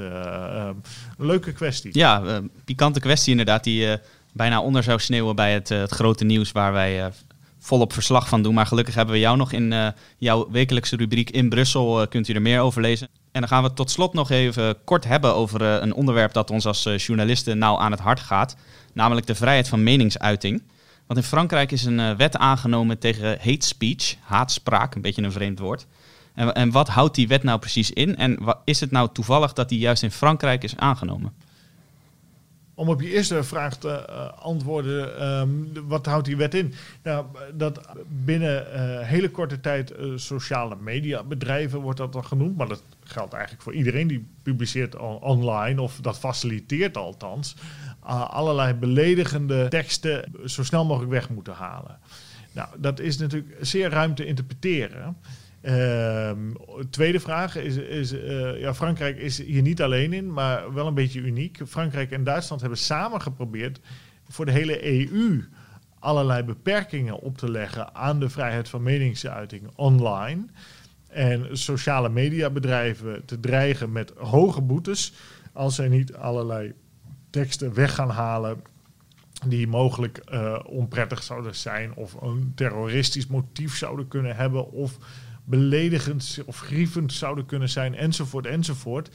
[1.18, 1.89] leuke kwestie.
[1.93, 3.98] Ja, pikante kwestie inderdaad die
[4.34, 7.12] bijna onder zou sneeuwen bij het, het grote nieuws waar wij
[7.60, 8.53] volop verslag van doen.
[8.53, 12.08] Maar gelukkig hebben we jou nog in jouw wekelijkse rubriek in Brussel.
[12.08, 13.08] kunt u er meer over lezen.
[13.38, 16.49] En dan gaan we tot slot nog even kort hebben over uh, een onderwerp dat
[16.49, 18.55] ons als uh, journalisten nauw aan het hart gaat.
[18.93, 20.64] Namelijk de vrijheid van meningsuiting.
[21.08, 25.32] Want in Frankrijk is een uh, wet aangenomen tegen hate speech, haatspraak, een beetje een
[25.32, 25.86] vreemd woord.
[26.34, 28.16] En, en wat houdt die wet nou precies in?
[28.16, 31.34] En wat, is het nou toevallig dat die juist in Frankrijk is aangenomen?
[32.78, 36.73] Om op je eerste vraag te uh, antwoorden, um, wat houdt die wet in?
[37.03, 37.82] Nou, dat
[38.25, 42.84] binnen uh, hele korte tijd uh, sociale media bedrijven wordt dat dan genoemd, maar dat
[43.03, 47.55] geldt eigenlijk voor iedereen die publiceert on online of dat faciliteert althans
[48.30, 51.99] allerlei beledigende teksten zo snel mogelijk weg moeten halen.
[52.51, 55.17] Nou, dat is natuurlijk zeer ruim te interpreteren.
[55.62, 56.51] Ehm,
[56.89, 60.93] tweede vraag is, is uh, ja, Frankrijk is hier niet alleen in, maar wel een
[60.93, 61.60] beetje uniek.
[61.68, 63.80] Frankrijk en Duitsland hebben samen geprobeerd
[64.30, 65.43] voor de hele EU
[65.99, 70.45] allerlei beperkingen op te leggen aan de vrijheid van meningsuiting online.
[71.08, 75.14] En sociale mediabedrijven te dreigen met hoge boetes
[75.53, 76.74] als zij niet allerlei
[77.30, 78.62] teksten weg gaan halen
[79.45, 84.97] die mogelijk uh, onprettig zouden zijn of een terroristisch motief zouden kunnen hebben of
[85.48, 89.10] beledigend of grievend zouden kunnen zijn enzovoort enzovoort.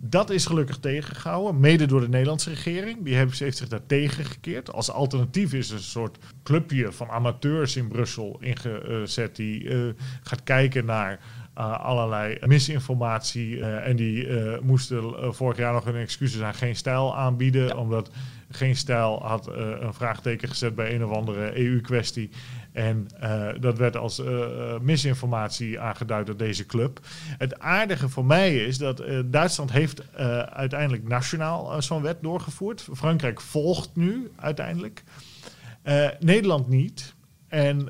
[0.00, 3.04] Dat is gelukkig tegengehouden, mede door de Nederlandse regering.
[3.04, 4.72] Die heeft, heeft zich daar tegen gekeerd.
[4.72, 10.42] Als alternatief is er een soort clubje van amateurs in Brussel ingezet die uh, gaat
[10.42, 11.20] kijken naar
[11.58, 13.56] uh, allerlei misinformatie.
[13.56, 14.28] Uh, en die
[14.62, 17.66] moesten vorig jaar nog hun excuses aan geen stijl aanbieden.
[17.66, 17.76] Ja.
[17.76, 18.10] Omdat
[18.50, 19.46] geen stijl had
[19.80, 22.30] een vraagteken gezet bij een of andere EU-kwestie.
[22.72, 23.06] En
[23.60, 24.22] dat werd als
[24.80, 27.00] misinformatie aangeduid door deze club.
[27.38, 30.16] Het aardige voor mij is dat Duitsland heeft
[30.50, 32.86] uiteindelijk nationaal zo'n wet doorgevoerd.
[32.94, 35.02] Frankrijk volgt nu uiteindelijk.
[36.20, 37.14] Nederland niet.
[37.48, 37.88] En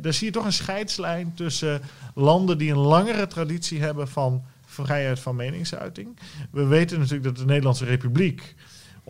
[0.00, 1.80] daar zie je toch een scheidslijn tussen
[2.14, 6.18] landen die een langere traditie hebben van vrijheid van meningsuiting.
[6.50, 8.54] We weten natuurlijk dat de Nederlandse Republiek,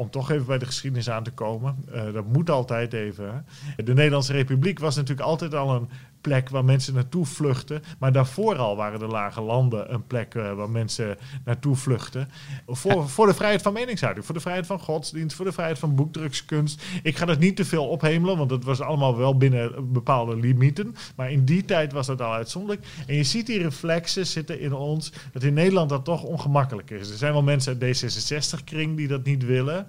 [0.01, 3.47] om toch even bij de geschiedenis aan te komen, uh, dat moet altijd even.
[3.77, 5.89] De Nederlandse Republiek was natuurlijk altijd al een
[6.21, 7.83] plek waar mensen naartoe vluchten.
[7.99, 12.29] Maar daarvoor al waren de lage landen een plek uh, waar mensen naartoe vluchten.
[12.67, 15.95] Voor, voor de vrijheid van meningsuiting, voor de vrijheid van godsdienst, voor de vrijheid van
[15.95, 16.83] boekdrukskunst.
[17.03, 20.95] Ik ga dat niet te veel ophemelen, want het was allemaal wel binnen bepaalde limieten.
[21.17, 22.87] Maar in die tijd was dat al uitzonderlijk.
[23.07, 27.11] En je ziet die reflexen zitten in ons, dat in Nederland dat toch ongemakkelijk is.
[27.11, 29.87] Er zijn wel mensen uit D66-kring die dat niet willen.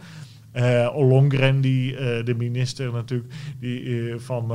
[0.54, 4.48] Uh, die, uh, de minister natuurlijk die, uh, van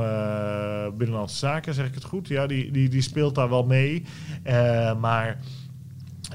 [0.97, 2.27] Binnenlandse Zaken, zeg ik het goed?
[2.27, 4.03] Ja, die, die, die speelt daar wel mee.
[4.99, 5.39] maar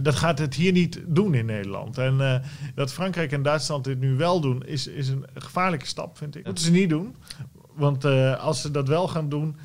[0.02, 1.98] dat gaat het hier niet doen in Nederland.
[1.98, 2.42] En
[2.74, 6.44] dat Frankrijk en Duitsland dit nu wel doen, is, is een gevaarlijke stap, vind ik.
[6.44, 7.14] Dat moeten ze niet doen.
[7.74, 8.04] Want
[8.38, 9.56] als ze dat wel gaan doen,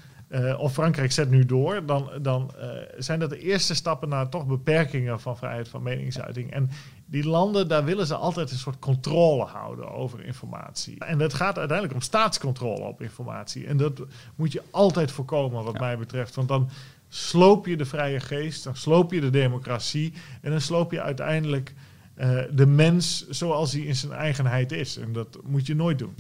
[0.58, 2.52] of Frankrijk zet nu door, dan, dan
[2.98, 6.52] zijn dat de eerste stappen naar toch beperkingen van vrijheid van meningsuiting.
[6.52, 6.70] En
[7.10, 11.00] die landen, daar willen ze altijd een soort controle houden over informatie.
[11.00, 13.68] En het gaat uiteindelijk om staatscontrole op informatie.
[13.68, 14.02] En dat
[14.36, 15.80] moet je altijd voorkomen, wat ja.
[15.80, 16.36] mij betreft.
[16.36, 16.70] Want dan
[17.10, 21.74] sloop je de vrije geest, dan sloop je de democratie en dan sloop je uiteindelijk
[22.18, 24.98] uh, de mens zoals hij in zijn eigenheid is.
[24.98, 26.16] En dat moet je nooit doen.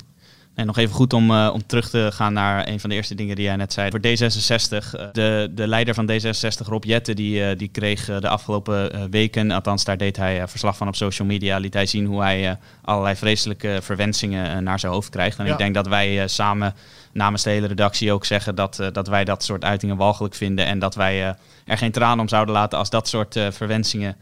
[0.57, 3.15] En nog even goed om, uh, om terug te gaan naar een van de eerste
[3.15, 3.89] dingen die jij net zei.
[3.89, 8.27] Voor D66, uh, de, de leider van D66, Rob Jette, die, uh, die kreeg de
[8.27, 12.21] afgelopen weken, althans daar deed hij verslag van op social media, liet hij zien hoe
[12.21, 15.39] hij allerlei vreselijke verwensingen naar zijn hoofd krijgt.
[15.39, 15.51] En ja.
[15.51, 16.75] ik denk dat wij samen
[17.11, 20.79] namens de hele redactie ook zeggen dat, dat wij dat soort uitingen walgelijk vinden en
[20.79, 21.35] dat wij
[21.65, 24.15] er geen tranen om zouden laten als dat soort verwensingen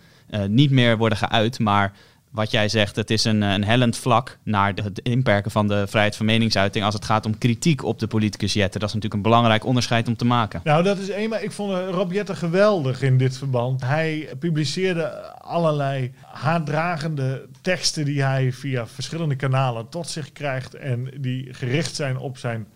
[0.48, 1.94] niet meer worden geuit, maar
[2.36, 6.16] wat jij zegt, het is een, een hellend vlak naar het inperken van de vrijheid
[6.16, 8.80] van meningsuiting als het gaat om kritiek op de politicus Jetten.
[8.80, 10.62] Dat is natuurlijk een belangrijk onderscheid om te maken.
[10.64, 11.40] Nou, dat is eenmaal.
[11.40, 13.82] Ik vond Rob Jetten geweldig in dit verband.
[13.82, 21.54] Hij publiceerde allerlei haatdragende teksten die hij via verschillende kanalen tot zich krijgt en die
[21.54, 22.68] gericht zijn op zijn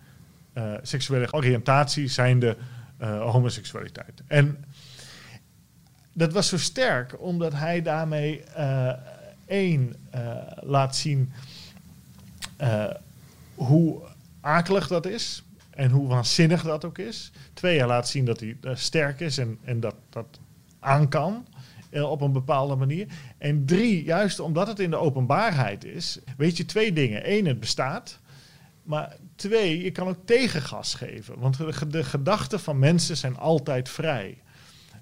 [0.53, 2.57] uh, seksuele oriëntatie, zijnde
[3.01, 4.23] uh, homoseksualiteit.
[4.27, 4.65] En
[6.13, 8.43] dat was zo sterk omdat hij daarmee
[9.49, 11.31] één uh, laat zien
[12.61, 12.85] uh,
[13.55, 14.01] hoe
[14.41, 17.31] akelig dat is en hoe waanzinnig dat ook is.
[17.53, 20.39] Twee, laat zien dat hij uh, sterk is en, en dat dat
[20.79, 21.45] aan kan
[21.91, 23.07] op een bepaalde manier.
[23.37, 27.31] En drie, juist omdat het in de openbaarheid is, weet je twee dingen.
[27.31, 28.19] Eén, het bestaat.
[28.83, 31.39] Maar twee, je kan ook tegengas geven.
[31.39, 31.57] Want
[31.91, 34.37] de gedachten van mensen zijn altijd vrij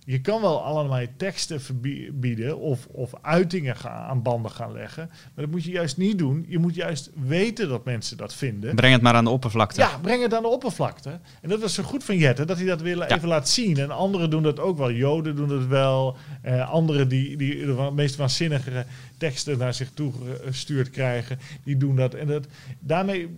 [0.09, 5.07] je kan wel allerlei teksten verbieden of, of uitingen gaan, aan banden gaan leggen.
[5.07, 6.45] Maar dat moet je juist niet doen.
[6.47, 8.75] Je moet juist weten dat mensen dat vinden.
[8.75, 9.81] Breng het maar aan de oppervlakte.
[9.81, 11.19] Ja, breng het aan de oppervlakte.
[11.41, 13.09] En dat was zo goed van Jette, dat hij dat weer ja.
[13.09, 13.77] even laat zien.
[13.77, 14.91] En anderen doen dat ook wel.
[14.91, 16.17] Joden doen dat wel.
[16.41, 18.85] Eh, anderen die, die de meest waanzinnige
[19.17, 20.13] teksten naar zich toe
[20.45, 22.13] gestuurd krijgen, die doen dat.
[22.13, 22.47] En dat,
[22.79, 23.29] daarmee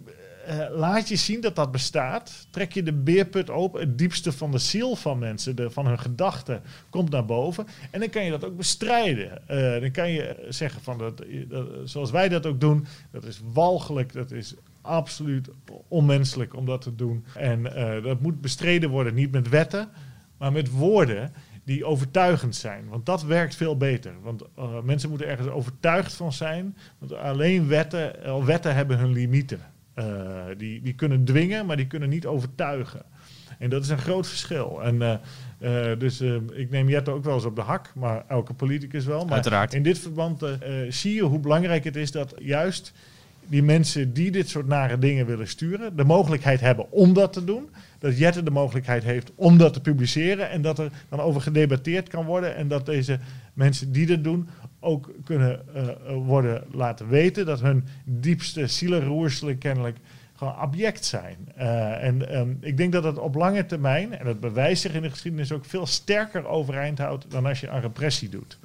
[0.47, 2.47] uh, laat je zien dat dat bestaat.
[2.49, 3.79] Trek je de beerput open.
[3.79, 7.67] Het diepste van de ziel van mensen, de, van hun gedachten, komt naar boven.
[7.91, 9.41] En dan kan je dat ook bestrijden.
[9.49, 11.23] Uh, dan kan je zeggen van dat,
[11.83, 12.85] zoals wij dat ook doen.
[13.11, 14.13] Dat is walgelijk.
[14.13, 15.49] Dat is absoluut
[15.87, 17.25] onmenselijk om dat te doen.
[17.35, 19.89] En uh, dat moet bestreden worden, niet met wetten,
[20.37, 21.33] maar met woorden
[21.63, 22.87] die overtuigend zijn.
[22.89, 24.13] Want dat werkt veel beter.
[24.21, 24.43] Want
[24.83, 26.77] mensen moeten ergens overtuigd van zijn.
[26.97, 29.59] Want alleen wetten, wetten hebben hun limieten.
[29.99, 30.05] Uh,
[30.57, 33.01] die, die kunnen dwingen, maar die kunnen niet overtuigen.
[33.59, 34.83] En dat is een groot verschil.
[34.83, 35.21] En
[35.97, 36.21] dus
[36.53, 39.25] ik neem Jette ook wel eens op de hak, maar elke politicus wel.
[39.25, 39.73] Maar Uiteraard.
[39.73, 40.43] in dit verband
[40.89, 42.93] zie je hoe belangrijk het is dat juist
[43.49, 47.43] die mensen die dit soort nare dingen willen sturen, de mogelijkheid hebben om dat te
[47.43, 47.69] doen.
[47.99, 52.09] Dat Jette de mogelijkheid heeft om dat te publiceren en dat er dan over gedebatteerd
[52.09, 52.55] kan worden.
[52.55, 53.19] En dat deze
[53.53, 54.47] mensen die dit doen
[54.79, 55.83] ook kunnen uh,
[56.25, 59.97] worden laten weten dat hun diepste zielenroerselen kennelijk
[60.35, 61.37] gewoon abject zijn.
[61.57, 65.01] Uh, en um, ik denk dat het op lange termijn, en dat bewijst zich in
[65.01, 68.57] de geschiedenis ook, veel sterker overeind houdt dan als je aan repressie doet.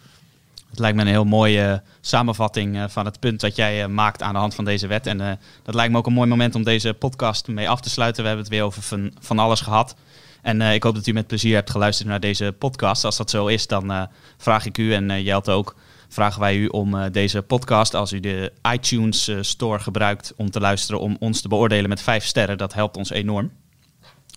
[0.71, 4.39] Het lijkt me een heel mooie samenvatting van het punt dat jij maakt aan de
[4.39, 5.07] hand van deze wet.
[5.07, 8.23] En dat lijkt me ook een mooi moment om deze podcast mee af te sluiten.
[8.23, 9.97] We hebben het weer over van, van alles gehad.
[10.43, 13.05] En ik hoop dat u met plezier hebt geluisterd naar deze podcast.
[13.05, 15.77] Als dat zo is, dan vraag ik u en Jelte ook,
[16.15, 21.01] vragen wij u om deze podcast, als u de iTunes Store gebruikt om te luisteren,
[21.01, 22.59] om ons te beoordelen met vijf sterren.
[22.59, 23.51] Dat helpt ons enorm.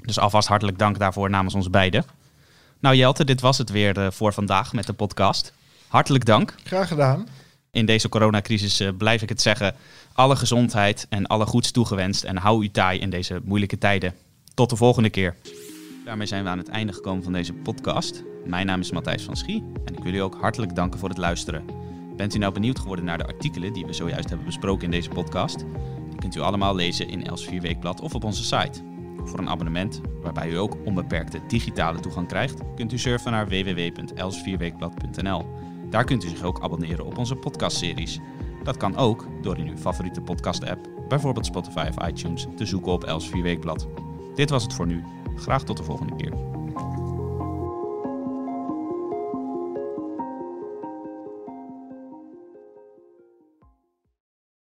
[0.02, 2.06] Dus alvast hartelijk dank daarvoor namens ons beiden.
[2.80, 5.54] Nou Jelte, dit was het weer voor vandaag met de podcast.
[5.88, 6.56] Hartelijk dank.
[6.64, 7.28] Graag gedaan.
[7.72, 9.76] In deze coronacrisis blijf ik het zeggen.
[10.14, 12.24] Alle gezondheid en alle goeds toegewenst.
[12.24, 14.14] En hou u taai in deze moeilijke tijden.
[14.54, 15.36] Tot de volgende keer.
[16.06, 18.24] Daarmee zijn we aan het einde gekomen van deze podcast.
[18.48, 21.18] Mijn naam is Matthijs van Schie en ik wil u ook hartelijk danken voor het
[21.18, 21.66] luisteren.
[22.16, 25.10] Bent u nou benieuwd geworden naar de artikelen die we zojuist hebben besproken in deze
[25.10, 25.60] podcast?
[26.10, 28.82] Die kunt u allemaal lezen in Els 4 Weekblad of op onze site.
[29.24, 35.46] Voor een abonnement, waarbij u ook onbeperkte digitale toegang krijgt, kunt u surfen naar www.els4weekblad.nl.
[35.90, 38.20] Daar kunt u zich ook abonneren op onze podcastseries.
[38.64, 43.04] Dat kan ook door in uw favoriete podcast-app, bijvoorbeeld Spotify of iTunes, te zoeken op
[43.04, 43.88] Els 4 Weekblad.
[44.36, 45.04] Dit was het voor nu.
[45.36, 46.57] Graag tot de volgende keer.